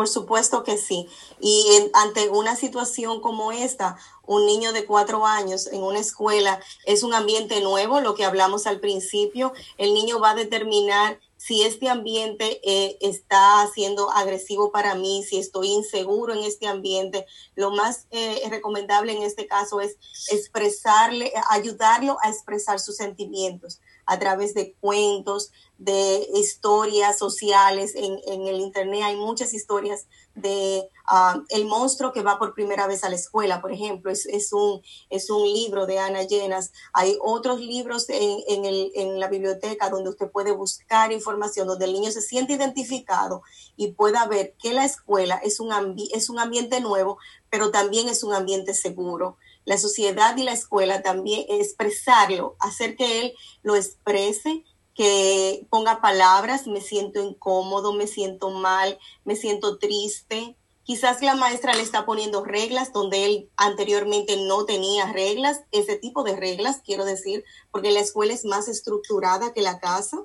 [0.00, 1.06] Por supuesto que sí.
[1.40, 6.58] Y en- ante una situación como esta, un niño de cuatro años en una escuela
[6.86, 9.52] es un ambiente nuevo, lo que hablamos al principio.
[9.76, 15.36] El niño va a determinar si este ambiente eh, está siendo agresivo para mí, si
[15.38, 17.26] estoy inseguro en este ambiente.
[17.54, 19.98] Lo más eh, recomendable en este caso es
[20.30, 27.94] expresarle, ayudarlo a expresar sus sentimientos a través de cuentos, de historias sociales.
[27.94, 32.86] En, en el Internet hay muchas historias de ah, El monstruo que va por primera
[32.86, 36.72] vez a la escuela, por ejemplo, es, es, un, es un libro de Ana Llenas.
[36.92, 41.86] Hay otros libros en, en, el, en la biblioteca donde usted puede buscar información, donde
[41.86, 43.42] el niño se siente identificado
[43.76, 45.72] y pueda ver que la escuela es un,
[46.12, 49.36] es un ambiente nuevo, pero también es un ambiente seguro
[49.70, 54.64] la sociedad y la escuela también expresarlo, hacer que él lo exprese,
[54.96, 60.56] que ponga palabras, me siento incómodo, me siento mal, me siento triste.
[60.82, 66.24] Quizás la maestra le está poniendo reglas donde él anteriormente no tenía reglas, ese tipo
[66.24, 70.18] de reglas, quiero decir, porque la escuela es más estructurada que la casa.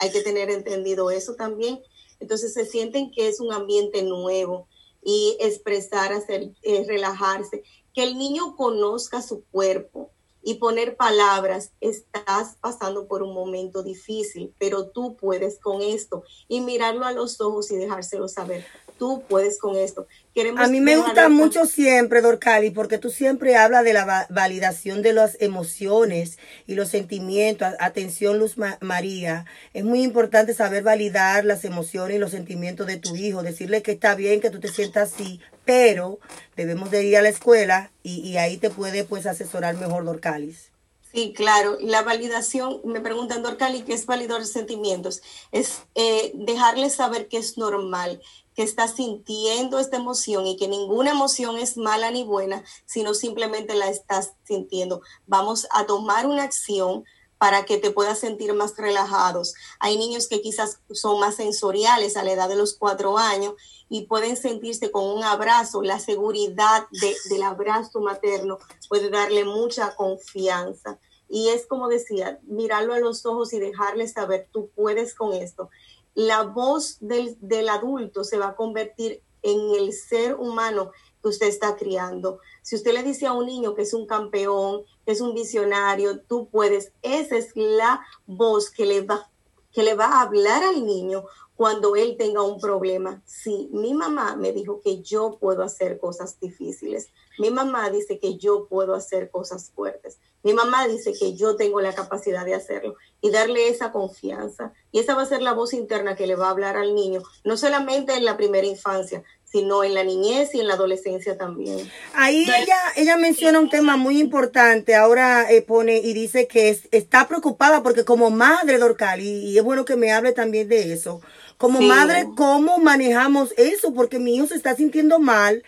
[0.00, 1.80] Hay que tener entendido eso también.
[2.20, 4.68] Entonces se sienten que es un ambiente nuevo
[5.02, 7.62] y expresar, hacer, eh, relajarse
[7.94, 10.10] que el niño conozca su cuerpo
[10.44, 16.60] y poner palabras, estás pasando por un momento difícil, pero tú puedes con esto y
[16.60, 18.64] mirarlo a los ojos y dejárselo saber
[19.02, 20.06] tú puedes con esto.
[20.34, 25.02] Queremos a mí me gusta mucho siempre, Dorcali, porque tú siempre hablas de la validación
[25.02, 27.74] de las emociones y los sentimientos.
[27.78, 29.44] Atención, Luz María.
[29.74, 33.42] Es muy importante saber validar las emociones y los sentimientos de tu hijo.
[33.42, 36.18] Decirle que está bien que tú te sientas así, pero
[36.56, 40.72] debemos de ir a la escuela y, y ahí te puede pues asesorar mejor Dorcalis.
[41.12, 41.76] Sí, claro.
[41.80, 45.22] La validación, me preguntan, Dorcali, ¿qué es validar sentimientos?
[45.50, 48.22] Es eh, dejarles saber que es normal,
[48.54, 53.74] que está sintiendo esta emoción y que ninguna emoción es mala ni buena, sino simplemente
[53.74, 55.00] la estás sintiendo.
[55.26, 57.04] Vamos a tomar una acción
[57.42, 59.54] para que te puedas sentir más relajados.
[59.80, 63.54] Hay niños que quizás son más sensoriales a la edad de los cuatro años
[63.88, 65.82] y pueden sentirse con un abrazo.
[65.82, 66.86] La seguridad
[67.28, 71.00] del abrazo materno puede darle mucha confianza.
[71.28, 75.68] Y es como decía, mirarlo a los ojos y dejarle saber, tú puedes con esto
[76.14, 81.46] la voz del, del adulto se va a convertir en el ser humano que usted
[81.46, 82.40] está criando.
[82.62, 86.20] Si usted le dice a un niño que es un campeón, que es un visionario,
[86.20, 89.30] tú puedes, esa es la voz que le va,
[89.72, 91.24] que le va a hablar al niño
[91.62, 93.22] cuando él tenga un problema.
[93.24, 97.10] Sí, mi mamá me dijo que yo puedo hacer cosas difíciles.
[97.38, 100.18] Mi mamá dice que yo puedo hacer cosas fuertes.
[100.42, 104.72] Mi mamá dice que yo tengo la capacidad de hacerlo y darle esa confianza.
[104.90, 107.22] Y esa va a ser la voz interna que le va a hablar al niño,
[107.44, 109.22] no solamente en la primera infancia,
[109.52, 111.78] sino en la niñez y en la adolescencia también.
[112.14, 117.28] Ahí ella, ella menciona un tema muy importante, ahora eh, pone y dice que está
[117.28, 121.20] preocupada porque como madre, Dorcal, y, es bueno que me hable también de eso,
[121.62, 123.94] como madre, ¿cómo manejamos eso?
[123.94, 125.62] Porque mi hijo se está sintiendo mal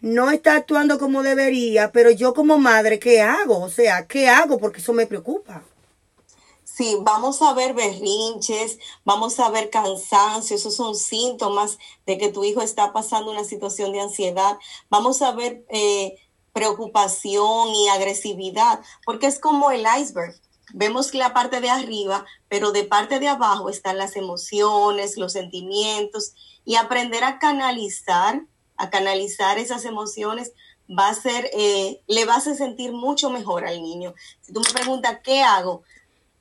[0.00, 3.60] no está actuando como debería, pero yo como madre, ¿qué hago?
[3.60, 4.58] O sea, ¿qué hago?
[4.58, 5.62] Porque eso me preocupa.
[6.64, 12.44] Sí, vamos a ver berrinches, vamos a ver cansancio, esos son síntomas de que tu
[12.44, 14.56] hijo está pasando una situación de ansiedad.
[14.88, 16.16] Vamos a ver eh,
[16.54, 20.34] preocupación y agresividad, porque es como el iceberg.
[20.72, 26.34] Vemos la parte de arriba, pero de parte de abajo están las emociones, los sentimientos
[26.64, 28.42] y aprender a canalizar
[28.80, 30.54] a canalizar esas emociones,
[30.88, 34.14] va a ser, eh, le vas a sentir mucho mejor al niño.
[34.40, 35.82] Si tú me preguntas, ¿qué hago?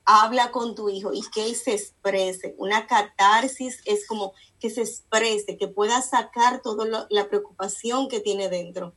[0.06, 2.56] Habla con tu hijo y que él se exprese.
[2.58, 8.48] Una catarsis es como que se exprese, que pueda sacar toda la preocupación que tiene
[8.48, 8.94] dentro.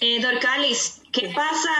[0.00, 1.70] Eh, Dorcalis, ¿qué pasa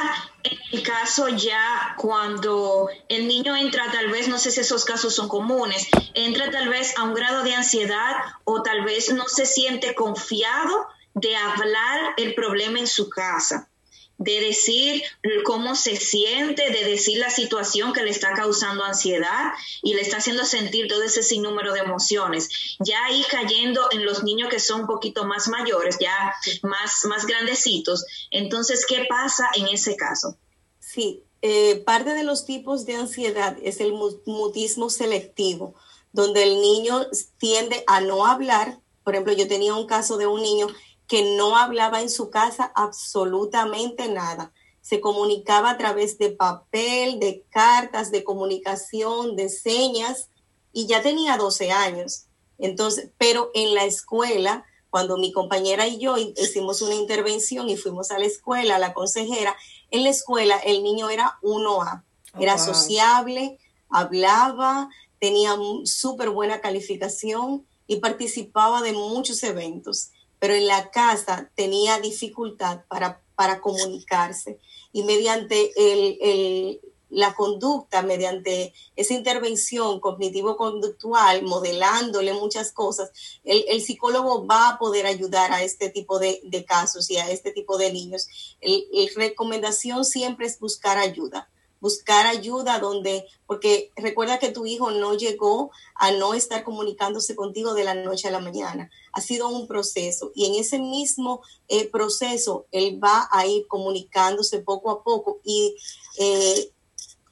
[0.42, 5.14] en el caso ya cuando el niño entra, tal vez, no sé si esos casos
[5.14, 9.46] son comunes, entra tal vez a un grado de ansiedad o tal vez no se
[9.46, 13.70] siente confiado de hablar el problema en su casa?
[14.18, 15.02] De decir
[15.44, 19.52] cómo se siente, de decir la situación que le está causando ansiedad
[19.82, 22.76] y le está haciendo sentir todo ese sinnúmero de emociones.
[22.78, 27.26] Ya ahí cayendo en los niños que son un poquito más mayores, ya más, más
[27.26, 28.04] grandecitos.
[28.30, 30.36] Entonces, ¿qué pasa en ese caso?
[30.78, 35.74] Sí, eh, parte de los tipos de ansiedad es el mutismo selectivo,
[36.12, 37.06] donde el niño
[37.38, 38.78] tiende a no hablar.
[39.04, 40.68] Por ejemplo, yo tenía un caso de un niño
[41.06, 44.52] que no hablaba en su casa absolutamente nada.
[44.80, 50.30] Se comunicaba a través de papel, de cartas, de comunicación, de señas,
[50.72, 52.26] y ya tenía 12 años.
[52.58, 58.10] Entonces, pero en la escuela, cuando mi compañera y yo hicimos una intervención y fuimos
[58.10, 59.56] a la escuela, a la consejera,
[59.90, 62.04] en la escuela el niño era 1A,
[62.38, 63.58] era sociable,
[63.88, 71.98] hablaba, tenía súper buena calificación y participaba de muchos eventos pero en la casa tenía
[72.00, 74.58] dificultad para, para comunicarse.
[74.92, 76.80] Y mediante el,
[77.10, 83.10] la conducta mediante esa intervención cognitivo-conductual, modelándole muchas cosas,
[83.44, 87.30] el, el, psicólogo va a poder ayudar a este tipo de, de casos y a
[87.30, 88.28] este tipo de niños.
[88.60, 91.48] La recomendación siempre es buscar ayuda
[91.80, 97.74] buscar ayuda donde, porque recuerda que tu hijo no llegó a no estar comunicándose contigo
[97.74, 98.90] de la noche a la mañana.
[99.12, 104.60] Ha sido un proceso y en ese mismo eh, proceso él va a ir comunicándose
[104.60, 105.76] poco a poco y
[106.18, 106.72] eh,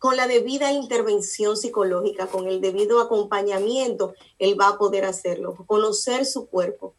[0.05, 6.27] con la debida intervención psicológica, con el debido acompañamiento, él va a poder hacerlo, conocer
[6.27, 6.93] su cuerpo.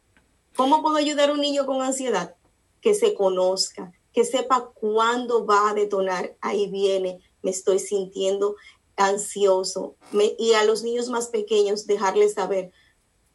[0.56, 2.34] ¿Cómo puedo ayudar a un niño con ansiedad?
[2.80, 6.34] Que se conozca, que sepa cuándo va a detonar.
[6.40, 8.56] Ahí viene me estoy sintiendo
[8.96, 9.94] ansioso.
[10.36, 12.72] y a los niños más pequeños dejarles saber,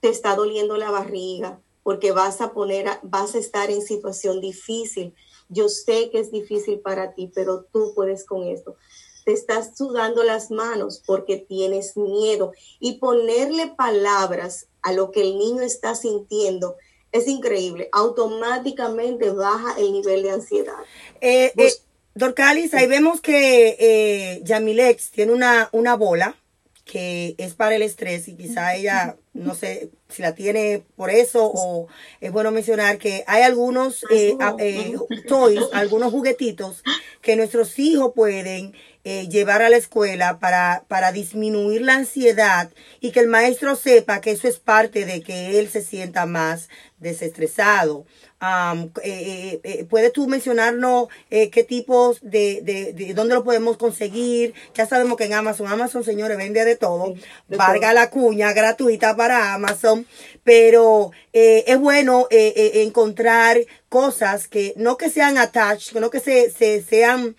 [0.02, 5.16] te está doliendo la barriga porque vas a poner, vas a estar en situación difícil.
[5.48, 8.76] Yo sé que es difícil para ti, pero tú puedes con esto.
[9.24, 12.52] Te estás sudando las manos porque tienes miedo
[12.82, 16.76] y ponerle palabras a lo que el niño está sintiendo
[17.14, 17.90] es increíble.
[17.94, 20.80] Automáticamente baja el nivel de ansiedad.
[21.22, 21.74] Eh, eh,
[22.14, 26.36] Dorcalis, ahí vemos que eh, Yamilex tiene una, una bola
[26.84, 31.50] que es para el estrés y quizá ella, no sé si la tiene por eso
[31.54, 31.88] o
[32.20, 34.96] es bueno mencionar que hay algunos eh, eh,
[35.28, 36.84] toys, algunos juguetitos
[37.22, 38.74] que nuestros hijos pueden
[39.04, 44.22] eh, llevar a la escuela para, para disminuir la ansiedad y que el maestro sepa
[44.22, 48.06] que eso es parte de que él se sienta más desestresado.
[48.42, 53.78] Um, eh, eh, ¿Puedes tú mencionarnos eh, qué tipos de, de, de, dónde lo podemos
[53.78, 54.56] conseguir?
[54.74, 57.14] Ya sabemos que en Amazon, Amazon, señores, vende de todo.
[57.50, 60.08] Varga la cuña gratuita para Amazon.
[60.44, 67.36] Pero es bueno encontrar cosas que no que sean attached, no que se, se, sean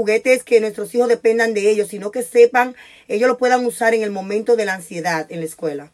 [0.00, 2.74] juguetes que nuestros hijos dependan de ellos, sino que sepan,
[3.06, 5.92] ellos lo puedan usar en el momento de la ansiedad en la escuela.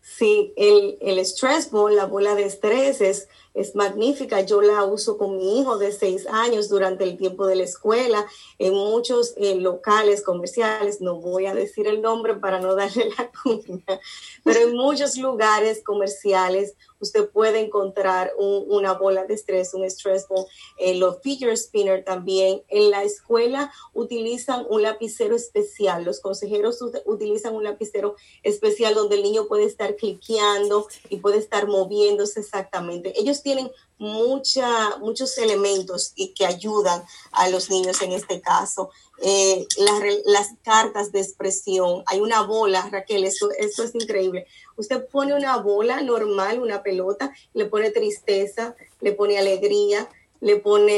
[0.00, 4.40] Sí, el, el stress ball, la bola de estrés es es magnífica.
[4.40, 8.26] Yo la uso con mi hijo de seis años durante el tiempo de la escuela,
[8.58, 13.30] en muchos eh, locales comerciales, no voy a decir el nombre para no darle la
[13.42, 14.00] cuña,
[14.44, 20.46] pero en muchos lugares comerciales usted puede encontrar una bola de estrés, un stress ball,
[20.78, 22.62] eh, los figure spinner también.
[22.68, 29.22] En la escuela utilizan un lapicero especial, los consejeros utilizan un lapicero especial donde el
[29.22, 33.12] niño puede estar cliqueando y puede estar moviéndose exactamente.
[33.18, 38.90] Ellos tienen mucha, muchos elementos y que ayudan a los niños en este caso.
[39.22, 39.66] Eh,
[40.24, 42.02] las, cartas de expresión.
[42.06, 44.46] Hay una bola, Raquel, esto, esto es increíble.
[44.76, 50.08] Usted pone una bola normal, una pelota, le pone tristeza, le pone alegría,
[50.40, 50.90] le pone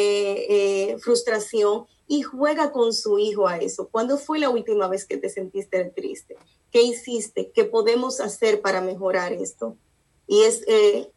[0.49, 3.89] eh, frustración y juega con su hijo a eso.
[3.89, 6.37] ¿Cuándo fue la última vez que te sentiste triste?
[6.71, 7.51] ¿Qué hiciste?
[7.55, 9.77] ¿Qué podemos hacer para mejorar esto?
[10.27, 11.11] Y es, eh,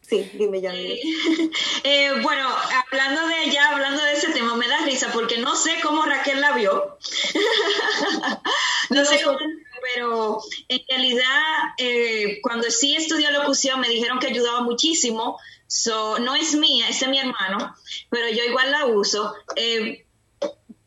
[0.00, 0.72] Sí, dime ya.
[1.82, 2.46] Eh, bueno,
[2.90, 6.40] hablando de ya, hablando de ese tema, me da risa porque no sé cómo Raquel
[6.40, 6.98] la vio.
[8.90, 9.38] no sé cómo,
[9.82, 11.42] pero en realidad,
[11.78, 15.38] eh, cuando sí estudié locución, me dijeron que ayudaba muchísimo.
[15.66, 17.74] So, no es mía, es de mi hermano,
[18.10, 19.32] pero yo igual la uso.
[19.56, 20.04] Eh,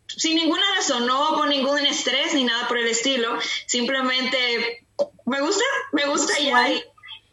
[0.07, 3.37] sin ninguna razón, no con ningún estrés ni nada por el estilo.
[3.65, 4.85] Simplemente
[5.25, 6.83] me gusta, me gusta y ahí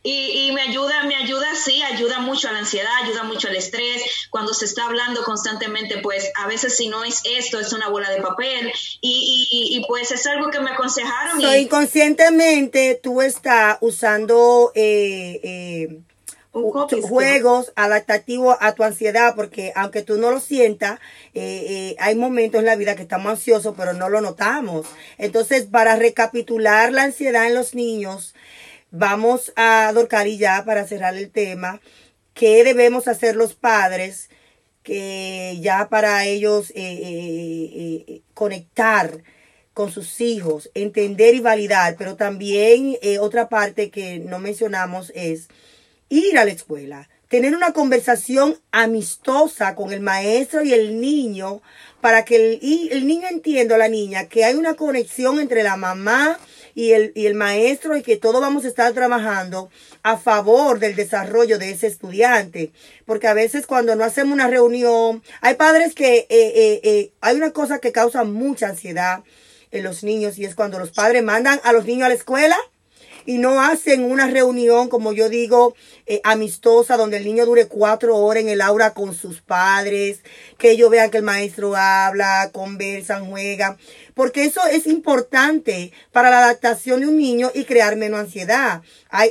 [0.02, 3.56] y, y, me ayuda, me ayuda, sí, ayuda mucho a la ansiedad, ayuda mucho al
[3.56, 4.02] estrés.
[4.30, 8.10] Cuando se está hablando constantemente, pues a veces si no es esto, es una bola
[8.10, 8.72] de papel.
[9.02, 11.40] Y, y, y pues es algo que me aconsejaron.
[11.40, 16.00] So, inconscientemente tú estás usando eh, eh,
[16.52, 20.98] juegos adaptativos a tu ansiedad, porque aunque tú no lo sientas,
[21.34, 24.86] eh, eh, hay momentos en la vida que estamos ansiosos, pero no lo notamos.
[25.18, 28.34] Entonces, para recapitular la ansiedad en los niños,
[28.92, 31.80] Vamos a Dorcari ya para cerrar el tema.
[32.34, 34.30] ¿Qué debemos hacer los padres
[34.82, 39.22] que ya para ellos eh, eh, eh, conectar
[39.74, 41.94] con sus hijos, entender y validar?
[41.96, 45.46] Pero también otra parte que no mencionamos es
[46.08, 51.62] ir a la escuela, tener una conversación amistosa con el maestro y el niño
[52.00, 56.40] para que el, el niño entienda, la niña, que hay una conexión entre la mamá
[56.74, 59.70] y el, y el maestro y que todos vamos a estar trabajando
[60.02, 62.72] a favor del desarrollo de ese estudiante.
[63.06, 67.36] Porque a veces cuando no hacemos una reunión, hay padres que eh, eh, eh, hay
[67.36, 69.22] una cosa que causa mucha ansiedad
[69.70, 72.56] en los niños y es cuando los padres mandan a los niños a la escuela
[73.26, 75.74] y no hacen una reunión, como yo digo,
[76.06, 80.20] eh, amistosa, donde el niño dure cuatro horas en el aula con sus padres,
[80.58, 83.76] que ellos vean que el maestro habla, conversan, juegan,
[84.14, 88.82] porque eso es importante para la adaptación de un niño y crear menos ansiedad.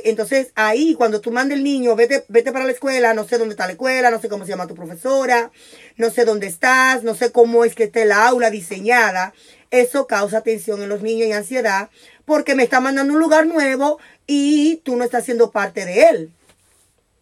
[0.04, 3.54] entonces ahí, cuando tú mandas el niño, vete, vete para la escuela, no sé dónde
[3.54, 5.50] está la escuela, no sé cómo se llama tu profesora,
[5.96, 9.32] no sé dónde estás, no sé cómo es que esté la aula diseñada.
[9.70, 11.90] Eso causa tensión en los niños y ansiedad
[12.24, 16.32] porque me está mandando un lugar nuevo y tú no estás siendo parte de él.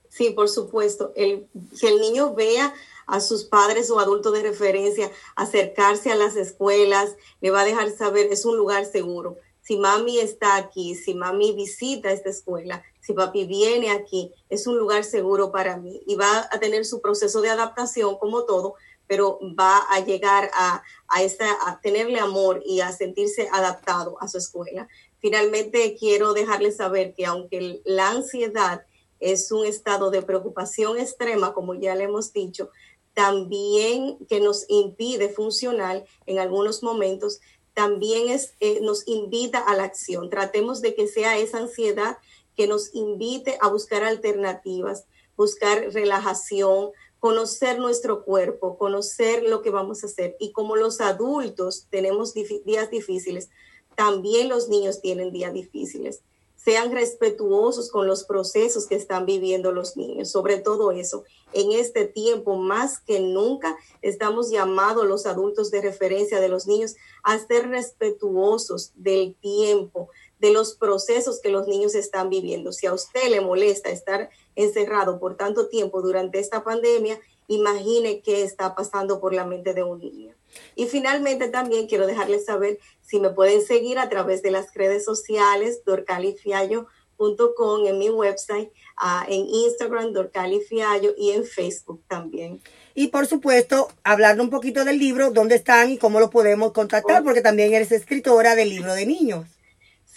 [0.08, 1.12] Sí, por supuesto.
[1.14, 1.46] El,
[1.80, 2.74] que el niño vea
[3.06, 7.90] a sus padres o adultos de referencia acercarse a las escuelas, le va a dejar
[7.90, 9.38] saber, es un lugar seguro.
[9.62, 14.76] Si mami está aquí, si mami visita esta escuela, si papi viene aquí, es un
[14.78, 18.74] lugar seguro para mí y va a tener su proceso de adaptación como todo,
[19.08, 24.28] pero va a llegar a, a, esta, a tenerle amor y a sentirse adaptado a
[24.28, 24.86] su escuela.
[25.18, 28.84] Finalmente, quiero dejarles saber que aunque la ansiedad
[29.18, 32.70] es un estado de preocupación extrema, como ya le hemos dicho,
[33.14, 37.40] también que nos impide funcionar en algunos momentos,
[37.74, 40.30] también es, eh, nos invita a la acción.
[40.30, 42.18] Tratemos de que sea esa ansiedad
[42.56, 45.06] que nos invite a buscar alternativas,
[45.36, 46.90] buscar relajación,
[47.20, 50.36] conocer nuestro cuerpo, conocer lo que vamos a hacer.
[50.38, 53.48] Y como los adultos tenemos días difíciles,
[53.96, 56.20] también los niños tienen días difíciles.
[56.56, 60.30] Sean respetuosos con los procesos que están viviendo los niños.
[60.30, 66.40] Sobre todo eso, en este tiempo más que nunca estamos llamados los adultos de referencia
[66.40, 70.10] de los niños a ser respetuosos del tiempo,
[70.40, 72.72] de los procesos que los niños están viviendo.
[72.72, 78.42] Si a usted le molesta estar encerrado por tanto tiempo durante esta pandemia, imagine qué
[78.42, 80.34] está pasando por la mente de un niño.
[80.74, 85.04] Y finalmente también quiero dejarles saber si me pueden seguir a través de las redes
[85.04, 92.60] sociales dorcalifiallo.com en mi website, uh, en Instagram dorcalifiallo y en Facebook también.
[92.94, 97.22] Y por supuesto, hablar un poquito del libro, dónde están y cómo lo podemos contactar,
[97.22, 99.57] porque también eres escritora del libro de niños.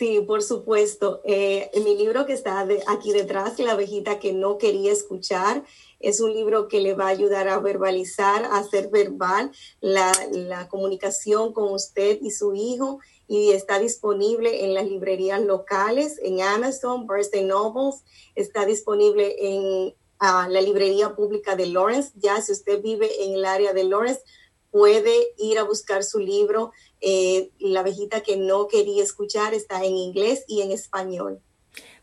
[0.02, 1.22] Sí, por supuesto.
[1.26, 5.64] Eh, mi libro que está aquí detrás, La abejita que no quería escuchar,
[6.00, 11.54] es un libro que le va a ayudar a verbalizar, a hacer verbal la, comunicación
[11.54, 17.44] con usted y su hijo y está disponible en las librerías locales, en Amazon, Birthday
[17.44, 22.12] Novels, está disponible en ah, la librería pública de Lawrence.
[22.16, 24.22] Ya si usted vive en el área de Lawrence,
[24.72, 26.72] puede ir a buscar su libro.
[27.02, 31.42] Eh, la abejita que no quería escuchar está en inglés y en español.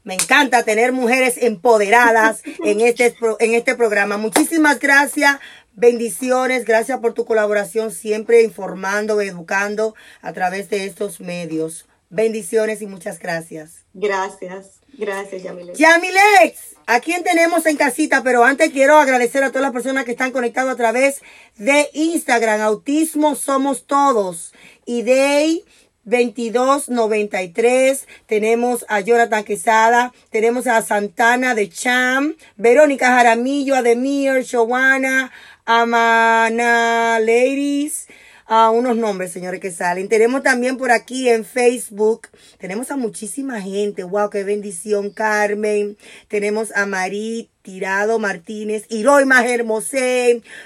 [0.04, 4.16] Me encanta tener mujeres empoderadas en este, en este programa.
[4.16, 5.38] Muchísimas gracias.
[5.72, 11.86] Bendiciones, gracias por tu colaboración, siempre informando, educando a través de estos medios.
[12.10, 13.84] Bendiciones y muchas gracias.
[13.92, 15.78] Gracias, gracias, Yamilex.
[15.78, 18.22] Yamilex, ¿a quién tenemos en casita?
[18.24, 21.20] Pero antes quiero agradecer a todas las personas que están conectadas a través
[21.56, 22.60] de Instagram.
[22.62, 24.52] Autismo somos todos.
[24.86, 25.62] Y de
[26.04, 28.08] 2293.
[28.26, 30.12] Tenemos a Jonathan Quesada.
[30.30, 32.34] Tenemos a Santana de Cham.
[32.56, 35.30] Verónica Jaramillo, Ademir, Joanna,
[35.66, 38.08] Amana Ladies
[38.48, 40.08] a unos nombres, señores, que salen.
[40.08, 42.28] Tenemos también por aquí en Facebook,
[42.58, 44.02] tenemos a muchísima gente.
[44.02, 45.98] Wow, qué bendición, Carmen.
[46.28, 49.64] Tenemos a Marit Tirado Martínez, Iroy Majer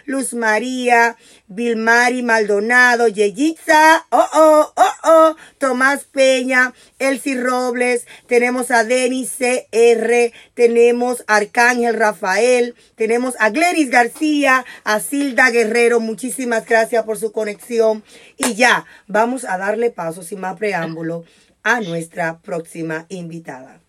[0.07, 1.17] Luz María,
[1.49, 10.33] Vilmari Maldonado, Yeyitza, oh, oh, oh, oh, Tomás Peña, Elsie Robles, tenemos a Denis CR,
[10.55, 17.33] tenemos a Arcángel Rafael, tenemos a Gleris García, a Silda Guerrero, muchísimas gracias por su
[17.33, 18.05] conexión.
[18.37, 21.25] Y ya, vamos a darle paso sin más preámbulo
[21.63, 23.82] a nuestra próxima invitada.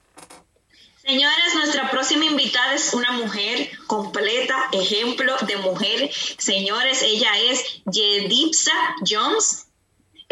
[1.05, 6.09] Señores, nuestra próxima invitada es una mujer completa, ejemplo de mujer.
[6.37, 8.71] Señores, ella es Yedipsa
[9.05, 9.67] Jones.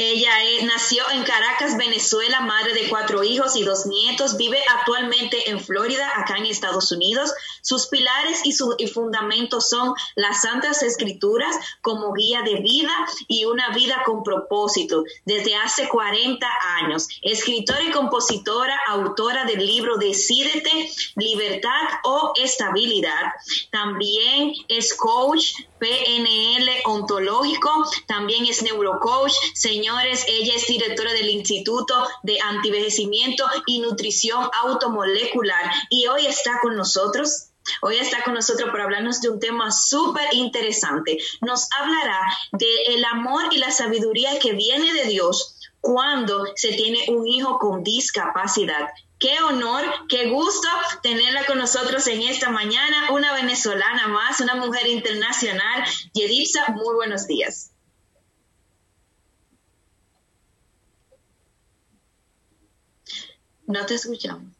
[0.04, 0.32] Ella
[0.64, 4.36] nació en Caracas, Venezuela, madre de cuatro hijos y dos nietos.
[4.36, 7.32] Vive actualmente en Florida, acá en Estados Unidos.
[7.62, 12.92] Sus pilares y, sus fundamentos son las Santas Escrituras como guía de vida
[13.28, 16.48] y una vida con propósito desde hace 40
[16.80, 17.08] años.
[17.22, 23.34] Escritora y compositora, autora del libro Decídete, Libertad o Estabilidad.
[23.70, 27.72] También es coach PNL ontológico,
[28.06, 29.34] también es neurocoach.
[29.56, 36.76] Señores, ella es directora del Instituto de Antivejecimiento y Nutrición Automolecular y hoy está con
[36.76, 37.48] nosotros
[37.82, 41.20] Hoy está con nosotros para hablarnos de un tema súper interesante.
[41.42, 42.20] Nos hablará
[42.54, 47.60] del el amor y la sabiduría que viene de Dios cuando se tiene un hijo
[47.60, 48.90] con discapacidad.
[49.22, 50.68] Qué honor, qué gusto
[51.04, 55.84] tenerla con nosotros en esta mañana, una venezolana más, una mujer internacional.
[56.12, 57.70] Yedipsa, muy buenos días.
[63.68, 64.52] No te escuchamos.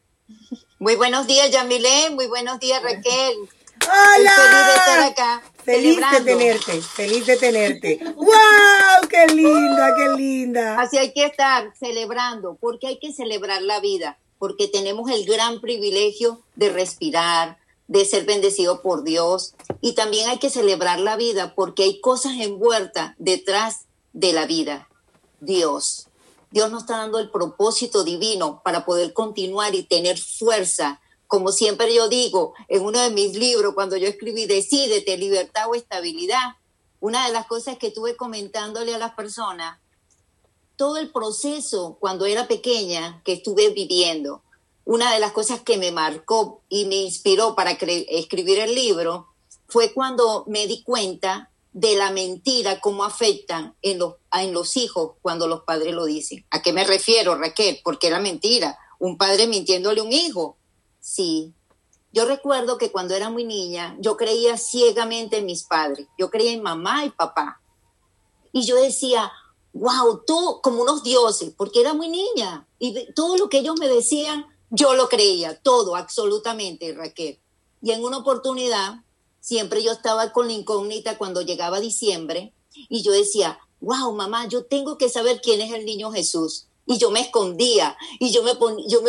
[0.78, 2.10] Muy buenos días, Yamilé.
[2.10, 3.36] Muy buenos días, Raquel.
[3.84, 4.30] Hola.
[4.30, 5.42] Feliz de estar acá.
[5.64, 8.00] Feliz de tenerte, feliz de tenerte.
[8.14, 9.08] ¡Wow!
[9.08, 10.80] ¡Qué linda, qué linda!
[10.80, 15.60] Así hay que estar celebrando, porque hay que celebrar la vida, porque tenemos el gran
[15.60, 19.54] privilegio de respirar, de ser bendecido por Dios.
[19.80, 23.82] Y también hay que celebrar la vida, porque hay cosas envueltas detrás
[24.12, 24.88] de la vida.
[25.38, 26.08] Dios.
[26.50, 31.00] Dios nos está dando el propósito divino para poder continuar y tener fuerza.
[31.28, 35.76] Como siempre yo digo en uno de mis libros, cuando yo escribí Decídete, libertad o
[35.76, 36.56] estabilidad,
[36.98, 39.78] una de las cosas que estuve comentándole a las personas,
[40.76, 44.42] todo el proceso cuando era pequeña que estuve viviendo,
[44.84, 49.28] una de las cosas que me marcó y me inspiró para escribir el libro
[49.68, 55.12] fue cuando me di cuenta de la mentira, cómo afectan en los, en los hijos
[55.22, 56.44] cuando los padres lo dicen.
[56.50, 57.80] ¿A qué me refiero, Raquel?
[57.82, 58.78] Porque era mentira.
[58.98, 60.56] Un padre mintiéndole a un hijo.
[61.00, 61.54] Sí.
[62.12, 66.06] Yo recuerdo que cuando era muy niña, yo creía ciegamente en mis padres.
[66.18, 67.62] Yo creía en mamá y papá.
[68.52, 69.32] Y yo decía,
[69.72, 72.66] wow, tú como unos dioses, porque era muy niña.
[72.78, 77.38] Y todo lo que ellos me decían, yo lo creía, todo, absolutamente, Raquel.
[77.82, 79.02] Y en una oportunidad,
[79.40, 82.52] siempre yo estaba con la incógnita cuando llegaba diciembre
[82.88, 86.68] y yo decía, wow, mamá, yo tengo que saber quién es el niño Jesús.
[86.84, 88.54] Y yo me escondía y yo me,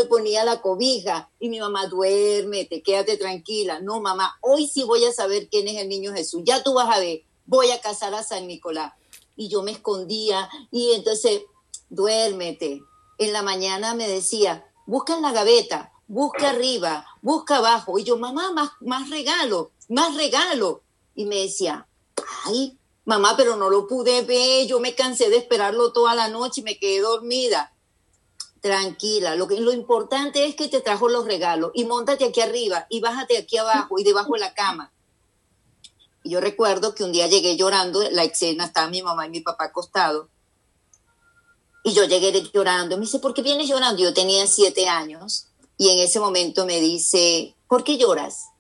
[0.06, 3.80] ponía la cobija y mi mamá, duérmete, quédate tranquila.
[3.80, 6.42] No, mamá, hoy sí voy a saber quién es el niño Jesús.
[6.46, 8.94] Ya tú vas a ver, voy a casar a San Nicolás.
[9.36, 11.42] Y yo me escondía y entonces,
[11.90, 12.82] duérmete.
[13.18, 18.00] En la mañana me decía, busca en la gaveta, busca arriba, busca abajo.
[18.00, 20.84] Y yo, mamá, más, más regalo más regalo.
[21.16, 21.88] Y me decía,
[22.46, 26.62] ay, mamá, pero no lo pude ver, yo me cansé de esperarlo toda la noche
[26.62, 27.74] y me quedé dormida.
[28.62, 32.88] Tranquila, lo, que, lo importante es que te trajo los regalos y montate aquí arriba
[32.90, 34.92] y bájate aquí abajo y debajo de la cama.
[36.24, 39.42] Y yo recuerdo que un día llegué llorando, la escena estaba mi mamá y mi
[39.42, 40.28] papá acostados.
[41.84, 42.98] Y yo llegué llorando.
[42.98, 44.02] Me dice, ¿por qué vienes llorando?
[44.02, 45.48] Yo tenía siete años.
[45.78, 48.54] Y en ese momento me dice, ¿por qué lloras?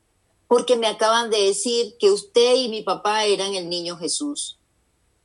[0.53, 4.59] porque me acaban de decir que usted y mi papá eran el niño Jesús.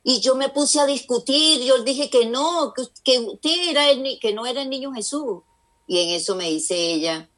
[0.03, 2.73] Y yo me puse a discutir, yo dije que no,
[3.03, 5.43] que, usted era el, que no era el niño Jesús.
[5.85, 7.28] Y en eso me dice ella,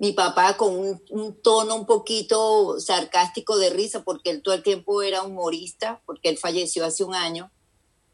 [0.00, 5.02] mi papá con un, tono un poquito sarcástico de risa, porque él todo el tiempo
[5.02, 7.50] era humorista, porque él falleció hace un año,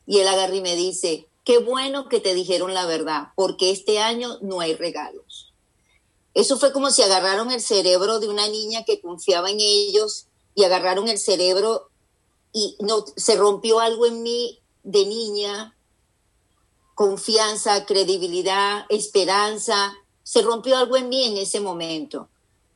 [0.05, 4.01] y él agarra y me dice, qué bueno que te dijeron la verdad, porque este
[4.01, 5.53] año no hay regalos.
[6.35, 10.27] Eso fue como si agarraron el cerebro de una niña que confiaba en ellos
[10.57, 11.89] y agarraron el cerebro
[12.53, 15.77] y no se rompió algo en mí de niña,
[16.97, 19.97] confianza, credibilidad, esperanza,
[20.27, 22.29] se rompió algo en mí en ese momento.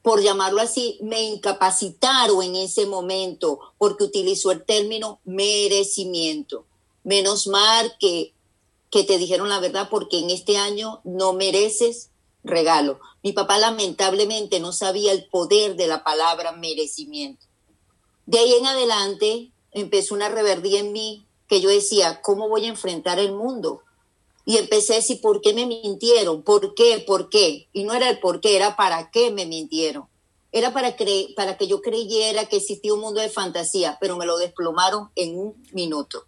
[0.03, 6.65] Por llamarlo así, me incapacitaron en ese momento porque utilizó el término merecimiento.
[7.03, 8.35] Menos mal que,
[8.89, 12.11] que te dijeron la verdad porque en este año no mereces
[12.45, 13.01] regalo.
[13.25, 17.47] Mi papá lamentablemente no sabía el poder de la palabra merecimiento.
[18.27, 22.69] De ahí en adelante empezó una reverdía en mí que yo decía, ¿cómo voy a
[22.69, 23.83] enfrentar el mundo?
[24.45, 26.43] Y empecé a decir, ¿por qué me mintieron?
[26.43, 27.03] ¿Por qué?
[27.07, 27.69] ¿Por qué?
[27.73, 30.07] Y no era el por qué, era para qué me mintieron.
[30.53, 30.97] Era para,
[31.37, 35.39] para que yo creyera que existía un mundo de fantasía, pero me lo desplomaron en
[35.39, 36.25] un minuto.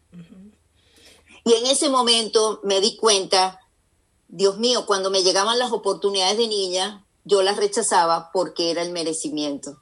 [1.44, 3.58] Y en ese momento me di cuenta
[4.34, 8.90] Dios mío, cuando me llegaban las oportunidades de niña, yo las rechazaba porque era el
[8.90, 9.76] merecimiento.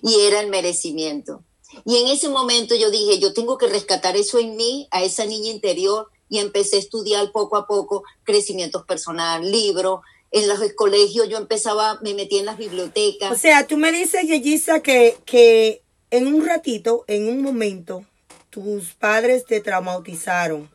[0.00, 1.42] Y era el merecimiento.
[1.84, 5.26] Y en ese momento yo dije, yo tengo que rescatar eso en mí, a esa
[5.26, 10.00] niña interior, y empecé a estudiar poco a poco crecimiento personal, libros.
[10.32, 13.32] En los colegios yo empezaba, me metí en las bibliotecas.
[13.32, 18.04] O sea, tú me dices, Yeyisa, que, que en un ratito, en un momento,
[18.50, 20.70] tus padres te traumatizaron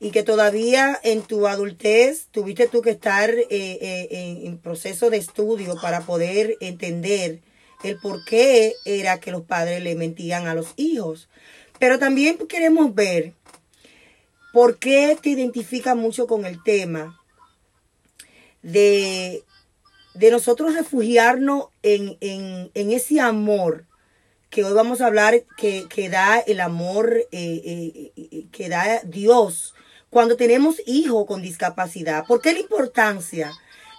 [0.00, 5.18] y que todavía en tu adultez tuviste tú que estar eh, eh, en, proceso de
[5.18, 7.40] estudio para poder entender
[7.84, 11.28] el por qué era que los padres le mentían a los hijos.
[11.78, 13.34] Pero también queremos ver
[14.52, 17.20] por qué te identifica mucho con el tema
[18.62, 19.44] de,
[20.14, 23.84] de nosotros refugiarnos en, en, ese amor
[24.50, 29.74] que hoy vamos a hablar que, que da el amor eh, que da Dios
[30.10, 32.26] cuando tenemos hijos con discapacidad?
[32.26, 33.52] ¿Por qué la importancia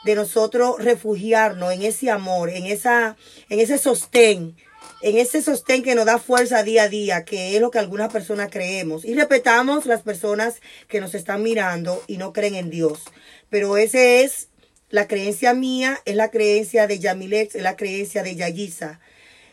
[0.03, 3.15] de nosotros refugiarnos en ese amor, en, esa,
[3.49, 4.55] en ese sostén?
[5.01, 8.11] En ese sostén que nos da fuerza día a día, que es lo que algunas
[8.11, 9.05] personas creemos.
[9.05, 13.01] Y respetamos las personas que nos están mirando y no creen en Dios.
[13.49, 14.49] Pero ese es
[14.89, 18.99] la creencia mía, es la creencia de Yamilex, es la creencia de Yayisa.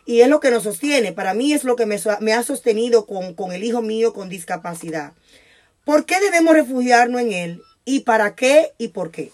[0.04, 1.12] Y es lo que nos sostiene.
[1.12, 5.12] Para mí es lo que me, ha sostenido con el hijo mío con discapacidad.
[5.84, 7.62] ¿Por qué debemos refugiarnos en él?
[7.86, 9.32] ¿Y para qué y por qué?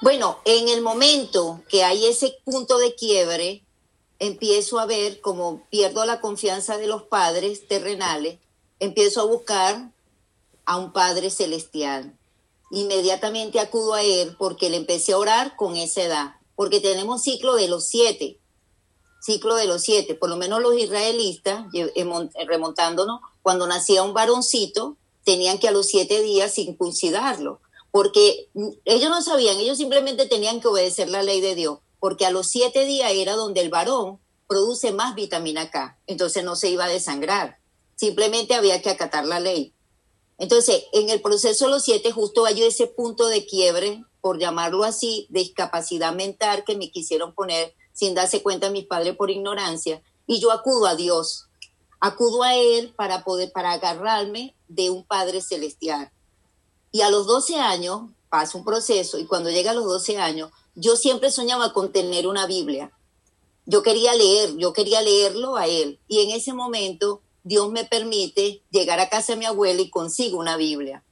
[0.00, 3.62] Bueno, en el momento que hay ese punto de quiebre,
[4.22, 8.38] empiezo a ver como pierdo la confianza de los padres terrenales,
[8.78, 9.90] empiezo a buscar
[10.64, 12.16] a un Padre celestial.
[12.70, 17.56] Inmediatamente acudo a Él porque le empecé a orar con esa edad, porque tenemos ciclo
[17.56, 18.38] de los siete,
[19.20, 21.66] ciclo de los siete, por lo menos los israelitas,
[22.46, 27.60] remontándonos, cuando nacía un varoncito, tenían que a los siete días circuncidarlo,
[27.90, 28.48] porque
[28.84, 32.48] ellos no sabían, ellos simplemente tenían que obedecer la ley de Dios porque a los
[32.48, 36.88] siete días era donde el varón produce más vitamina K, entonces no se iba a
[36.88, 37.58] desangrar,
[37.94, 39.72] simplemente había que acatar la ley.
[40.36, 44.82] Entonces, en el proceso de los siete, justo hay ese punto de quiebre, por llamarlo
[44.82, 50.02] así, de discapacidad mental que me quisieron poner sin darse cuenta mis padres por ignorancia,
[50.26, 51.46] y yo acudo a Dios,
[52.00, 56.10] acudo a Él para poder, para agarrarme de un Padre celestial.
[56.90, 60.50] Y a los 12 años pasa un proceso, y cuando llega a los 12 años,
[60.74, 62.92] yo siempre soñaba con tener una Biblia.
[63.66, 66.00] Yo quería leer, yo quería leerlo a él.
[66.08, 70.38] Y en ese momento Dios me permite llegar a casa de mi abuela y consigo
[70.38, 71.04] una Biblia.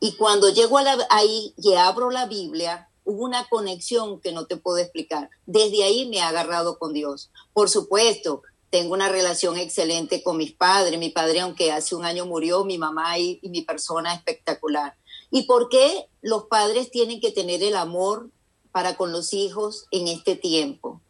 [0.00, 0.78] Y cuando llego
[1.10, 5.30] ahí y abro la Biblia, hubo una conexión que no te puedo explicar.
[5.46, 7.30] Desde ahí me ha agarrado con Dios.
[7.52, 10.98] Por supuesto, tengo una relación excelente con mis padres.
[10.98, 14.96] Mi padre, aunque hace un año murió, mi mamá y mi persona espectacular.
[15.30, 18.30] ¿Y por qué los padres tienen que tener el amor
[18.74, 21.00] para con los hijos en este tiempo.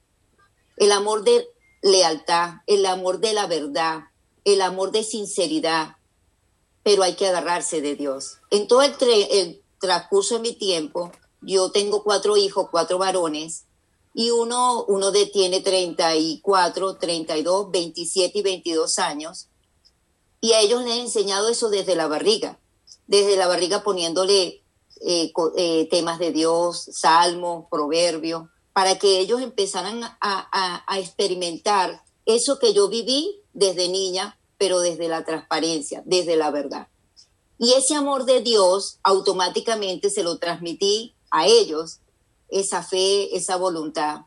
[0.76, 1.48] El amor de
[1.80, 4.02] lealtad, el amor de la verdad,
[4.44, 5.96] el amor de sinceridad,
[6.82, 8.36] pero hay que agarrarse de Dios.
[8.50, 11.10] En todo el, transcurso de mi tiempo,
[11.40, 13.64] yo tengo cuatro hijos, cuatro varones,
[14.12, 19.48] y uno, uno de tiene 34, 32, 27 y 22 años,
[20.42, 22.60] y a ellos les he enseñado eso desde la barriga,
[23.06, 24.63] desde la barriga poniéndole
[25.00, 32.72] eh, eh, temas de Dios, salmos, proverbios, para que ellos empezaran a, experimentar eso que
[32.74, 36.88] yo viví desde niña, pero desde la transparencia, desde la verdad.
[37.58, 42.00] Y ese amor de Dios automáticamente se lo transmití a ellos,
[42.48, 44.22] esa fe, esa voluntad.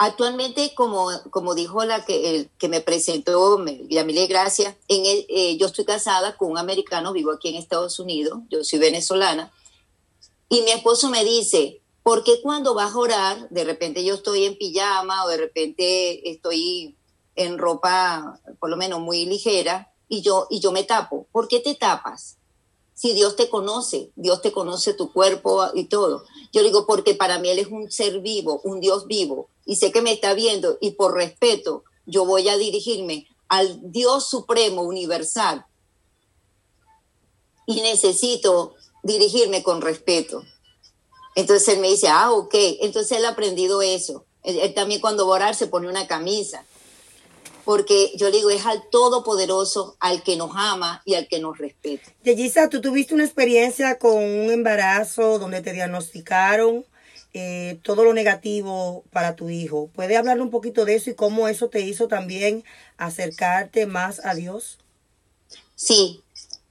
[0.00, 5.66] Actualmente, como, como dijo la que, el, que me presentó, Yamile Gracia, en eh, yo
[5.66, 9.52] estoy casada con un americano, vivo aquí en Estados Unidos, yo soy venezolana,
[10.48, 14.44] y mi esposo me dice, ¿por qué cuando vas a orar, de repente yo estoy
[14.44, 16.96] en pijama o de repente estoy
[17.34, 21.26] en ropa, por lo menos muy ligera, y yo, y yo me tapo?
[21.32, 22.37] ¿Por qué te tapas?
[22.98, 26.24] Si Dios te conoce, Dios te conoce tu cuerpo y todo.
[26.52, 29.92] Yo digo, porque para mí Él es un ser vivo, un Dios vivo, y sé
[29.92, 35.64] que me está viendo, y por respeto, yo voy a dirigirme al Dios supremo, universal,
[37.68, 38.74] y necesito
[39.04, 40.42] dirigirme con respeto.
[41.36, 44.24] Entonces él me dice, ah, ok, entonces él ha aprendido eso.
[44.42, 46.66] Él, también cuando va a orar se pone una camisa,
[47.68, 52.10] porque yo digo, es al Todopoderoso, al que nos ama y al que nos respeta.
[52.24, 56.86] Yeyisa, tú tuviste una experiencia con un embarazo donde te diagnosticaron
[57.34, 59.90] eh, todo lo negativo para tu hijo.
[59.94, 62.64] ¿Puede hablar un poquito de eso y cómo eso te hizo también
[62.96, 64.78] acercarte más a Dios?
[65.74, 66.22] Sí,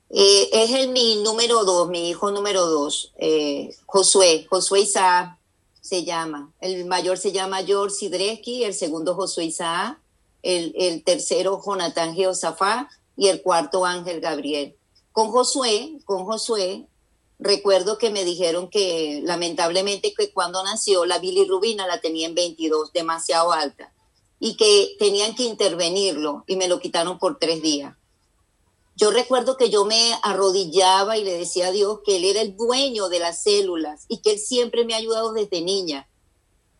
[0.09, 5.37] eh, es el mi número dos, mi hijo número dos, eh, Josué, Josué Isaac
[5.79, 6.51] se llama.
[6.59, 9.99] El mayor se llama George Sidreski, el segundo Josué Isaac
[10.47, 14.75] el, tercero Jonathan Geosafá y el cuarto Ángel Gabriel.
[15.11, 16.87] Con Josué, con Josué,
[17.37, 22.93] recuerdo que me dijeron que lamentablemente que cuando nació la bilirrubina la tenía en 22,
[22.93, 23.93] demasiado alta,
[24.39, 27.95] y que tenían que intervenirlo y me lo quitaron por tres días.
[28.95, 32.55] Yo recuerdo que yo me arrodillaba y le decía a Dios que Él era el
[32.55, 36.07] dueño de las células y que Él siempre me ha ayudado desde niña.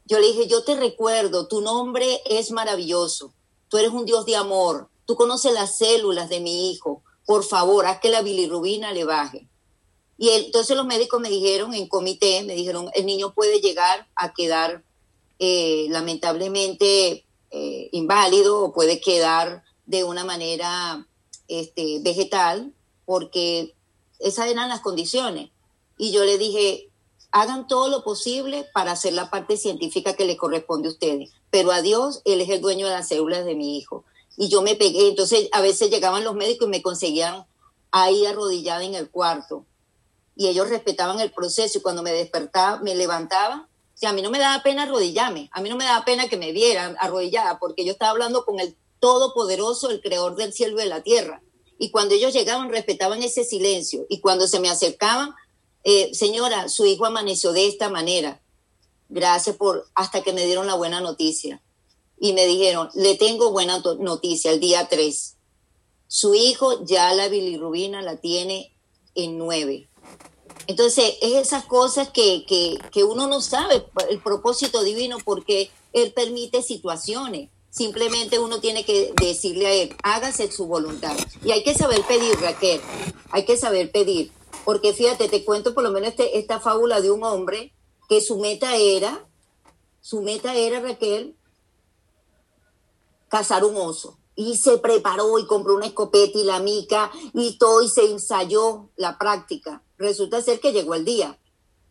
[0.05, 3.34] Yo le dije, yo te recuerdo, tu nombre es maravilloso
[3.70, 7.86] tú eres un Dios de amor, tú conoces las células de mi hijo, por favor,
[7.86, 9.47] haz que la bilirrubina le baje.
[10.18, 14.34] Y entonces los médicos me dijeron en comité, me dijeron, el niño puede llegar a
[14.34, 14.84] quedar
[15.39, 21.07] eh, lamentablemente eh, inválido o puede quedar de una manera
[21.47, 22.74] este, vegetal,
[23.05, 23.76] porque
[24.20, 25.51] esas eran las condiciones.
[25.97, 26.89] Y yo le dije,
[27.32, 31.72] hagan todo lo posible para hacer la parte científica que le corresponde a ustedes, pero
[31.72, 34.04] a Dios, Él es el dueño de las células de mi hijo.
[34.36, 37.45] Y yo me pegué, entonces a veces llegaban los médicos y me conseguían
[37.91, 39.66] ahí arrodillada en el cuarto.
[40.36, 43.68] Y ellos respetaban el proceso y cuando me despertaba, me levantaba,
[44.00, 46.38] o a mí no me daba pena arrodillarme, a mí no me daba pena que
[46.38, 50.84] me vieran arrodillada, porque yo estaba hablando con el Todopoderoso, el Creador del cielo y
[50.84, 51.41] de la tierra.
[51.80, 54.06] Y cuando ellos llegaban, respetaban ese silencio.
[54.10, 55.36] Y cuando se me acercaban,
[55.84, 58.41] eh, señora, su hijo amaneció de esta manera.
[59.10, 61.62] Gracias por, hasta que me dieron la buena noticia.
[62.20, 65.38] Y me dijeron, le tengo buena noticia el día 3.
[66.08, 68.76] Su hijo ya la bilirrubina la tiene
[69.16, 69.89] en 9.
[70.68, 76.12] Entonces, es esas cosas que, que, que uno no sabe, el propósito divino, porque Él
[76.14, 77.49] permite situaciones.
[77.70, 81.16] Simplemente uno tiene que decirle a Él, hágase su voluntad.
[81.43, 82.82] Y hay que saber pedir, Raquel,
[83.32, 84.32] hay que saber pedir.
[84.66, 87.74] Porque fíjate, te cuento por lo menos este, esta fábula de un hombre
[88.08, 89.28] que su meta era,
[90.01, 91.36] su meta era, Raquel,
[93.30, 94.18] cazar un oso.
[94.36, 98.89] Y se preparó y compró una escopeta y la mica y todo y se ensayó
[98.95, 99.82] la práctica.
[99.97, 101.39] Resulta ser que llegó el día.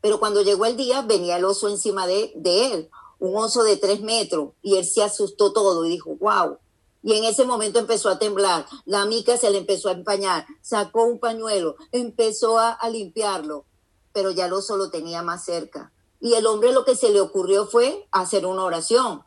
[0.01, 3.77] Pero cuando llegó el día venía el oso encima de, de él, un oso de
[3.77, 6.59] tres metros, y él se asustó todo y dijo, wow,
[7.07, 8.67] y en ese momento empezó a temblar.
[8.85, 10.45] La mica se le empezó a empañar.
[10.61, 13.65] Sacó un pañuelo, empezó a, limpiarlo,
[14.13, 15.93] pero ya el oso lo tenía más cerca.
[16.21, 19.23] Y el hombre lo que se le ocurrió fue hacer una oración.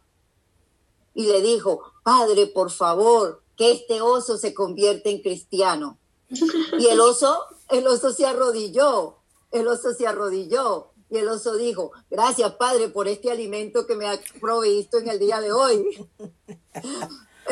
[1.13, 5.99] Y le dijo, Padre, por favor, que este oso se convierta en cristiano.
[6.79, 9.17] Y el oso, el oso se arrodilló,
[9.51, 10.91] el oso se arrodilló.
[11.09, 15.19] Y el oso dijo, gracias Padre por este alimento que me ha provisto en el
[15.19, 16.07] día de hoy.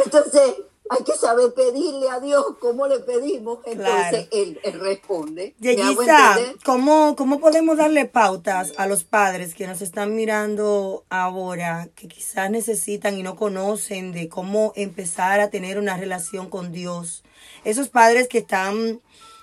[0.05, 0.55] Entonces,
[0.89, 5.55] hay que saber pedirle a Dios cómo le pedimos, entonces él, responde.
[5.59, 12.07] Yeyisa, ¿cómo, ¿cómo podemos darle pautas a los padres que nos están mirando ahora, que
[12.07, 17.23] quizás necesitan y no conocen de cómo empezar a tener una relación con Dios?
[17.63, 19.01] Esos padres que están,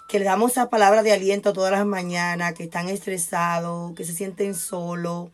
[0.09, 4.15] que le damos esa palabra de aliento todas las mañanas, que están estresados, que se
[4.15, 5.31] sienten solos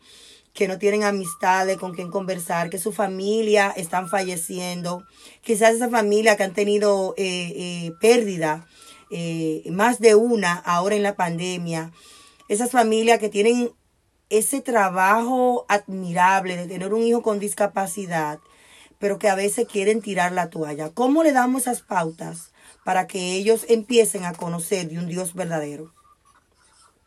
[0.53, 5.03] que no tienen amistades con quien conversar, que su familia están falleciendo,
[5.41, 8.67] quizás esa familia que han tenido eh, eh, pérdida,
[9.11, 11.91] eh, más de una ahora en la pandemia,
[12.49, 13.71] esas familias que tienen
[14.29, 18.39] ese trabajo admirable de tener un hijo con discapacidad,
[18.99, 20.89] pero que a veces quieren tirar la toalla.
[20.89, 22.51] ¿Cómo le damos esas pautas
[22.85, 25.93] para que ellos empiecen a conocer de un Dios verdadero?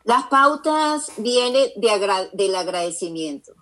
[0.05, 3.53] Las pautas vienen de del agradecimiento.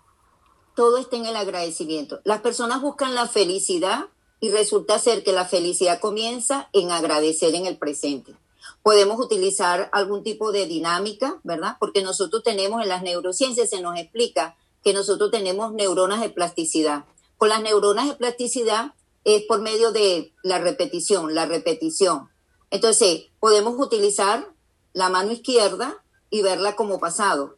[0.75, 2.19] Todo está en el agradecimiento.
[2.25, 4.09] Las personas buscan la felicidad
[4.41, 8.35] y resulta ser que la felicidad comienza en agradecer en el presente.
[8.81, 11.77] Podemos utilizar algún tipo de dinámica, ¿verdad?
[11.79, 17.05] Porque nosotros tenemos en las neurociencias, se nos explica que nosotros tenemos neuronas de plasticidad.
[17.37, 22.29] Con las neuronas de plasticidad es por medio de la repetición, la repetición.
[22.69, 24.53] Entonces, podemos utilizar
[24.91, 26.02] la mano izquierda
[26.33, 27.57] y verla como pasado.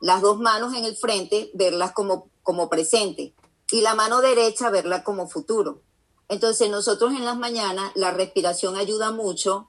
[0.00, 3.34] Las dos manos en el frente, verlas como, como presente.
[3.70, 5.82] Y la mano derecha, verla como futuro.
[6.30, 9.68] Entonces nosotros en las mañanas la respiración ayuda mucho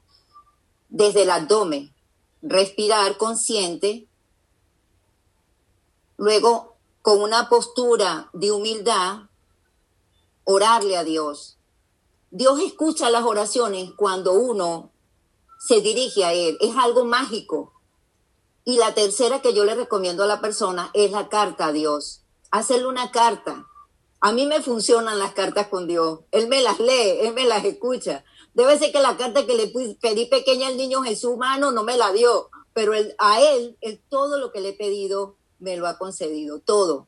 [0.88, 1.93] desde el abdomen.
[2.41, 4.08] Respirar consciente.
[6.16, 9.24] Luego, con una postura de humildad,
[10.45, 11.58] orarle a Dios.
[12.32, 14.93] Dios escucha las oraciones cuando uno
[15.60, 16.58] se dirige a Él.
[16.62, 17.74] Es algo mágico.
[18.66, 22.24] Y la tercera que yo le recomiendo a la persona es la carta a Dios.
[22.49, 23.68] Hacerle una carta.
[24.20, 26.22] A mí me funcionan las cartas con Dios.
[26.32, 28.26] Él me las lee, Él me las escucha.
[28.55, 29.68] Debe ser que la carta que le
[30.01, 34.39] pedí pequeña al niño Jesús humano no me la dio, pero a Él, él, todo
[34.39, 37.07] lo que le he pedido me lo ha concedido, todo.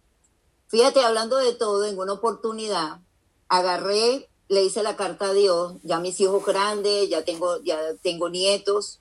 [0.68, 3.00] Fíjate, hablando de todo, en una oportunidad
[3.48, 8.30] agarré, le hice la carta a Dios, ya mis hijos grandes, ya tengo, ya tengo
[8.30, 9.00] nietos,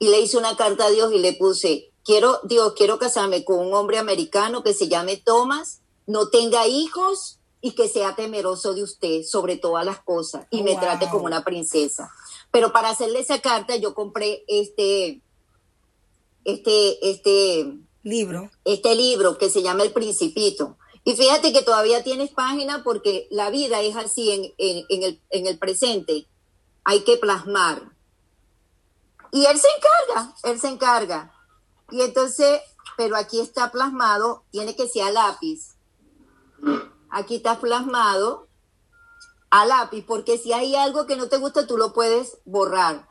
[0.00, 3.58] y le hice una carta a Dios y le puse, quiero, Dios, quiero casarme con
[3.58, 8.82] un hombre americano que se llame Thomas, no tenga hijos y que sea temeroso de
[8.82, 12.10] usted sobre todas las cosas y me trate como una princesa.
[12.50, 15.20] Pero para hacerle esa carta yo compré este,
[16.44, 17.70] este, este
[18.02, 20.78] libro, este libro que se llama El Principito.
[21.04, 25.46] Y fíjate que todavía tienes página porque la vida es así en, en, el, en
[25.46, 26.26] el presente.
[26.84, 27.99] Hay que plasmar
[29.32, 31.32] y él se encarga, él se encarga.
[31.90, 32.60] Y entonces,
[32.96, 35.74] pero aquí está plasmado, tiene que ser a lápiz.
[37.10, 38.46] Aquí está plasmado
[39.50, 43.08] a lápiz, porque si hay algo que no te gusta, tú lo puedes borrar.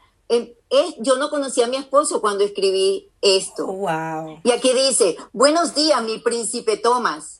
[0.70, 3.65] es- yo no conocía a mi esposo cuando escribí esto.
[3.65, 4.39] Wow.
[4.43, 7.39] Y aquí dice, buenos días, mi príncipe Tomás.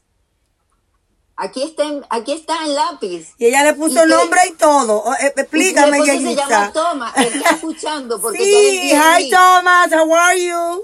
[1.42, 3.30] Aquí está, en- aquí está en lápiz.
[3.38, 4.14] Y ella le puso ¿Y qué?
[4.16, 5.06] nombre y todo.
[5.22, 7.14] Eh, explícame, esposo se llama.
[7.16, 9.30] Él está escuchando porque Sí, hi.
[9.30, 10.84] Thomas, how are you?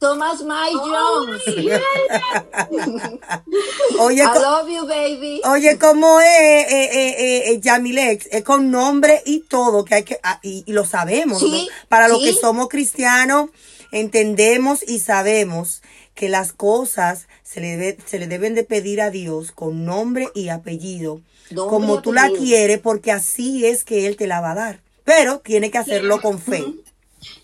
[0.00, 1.40] Thomas May Jones.
[4.00, 5.40] Oye, I love you, baby.
[5.44, 6.88] oye, ¿cómo es eh, eh,
[7.18, 8.26] eh, eh, Yamilex?
[8.32, 11.74] Es con nombre y todo, que hay que, ah, y, y lo sabemos, Sí, ¿no?
[11.88, 13.50] Para los que somos cristianos,
[13.92, 15.82] entendemos y sabemos
[16.14, 20.28] que las cosas se le, debe- se le deben de pedir a Dios con nombre
[20.34, 24.40] y apellido, Nombre como y tú la quieres, porque así es que Él te la
[24.40, 24.80] va a dar.
[25.04, 26.64] Pero tiene que hacerlo con fe.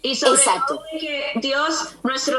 [0.02, 0.76] Y sobre Exacto.
[0.76, 2.36] todo que Dios, nuestro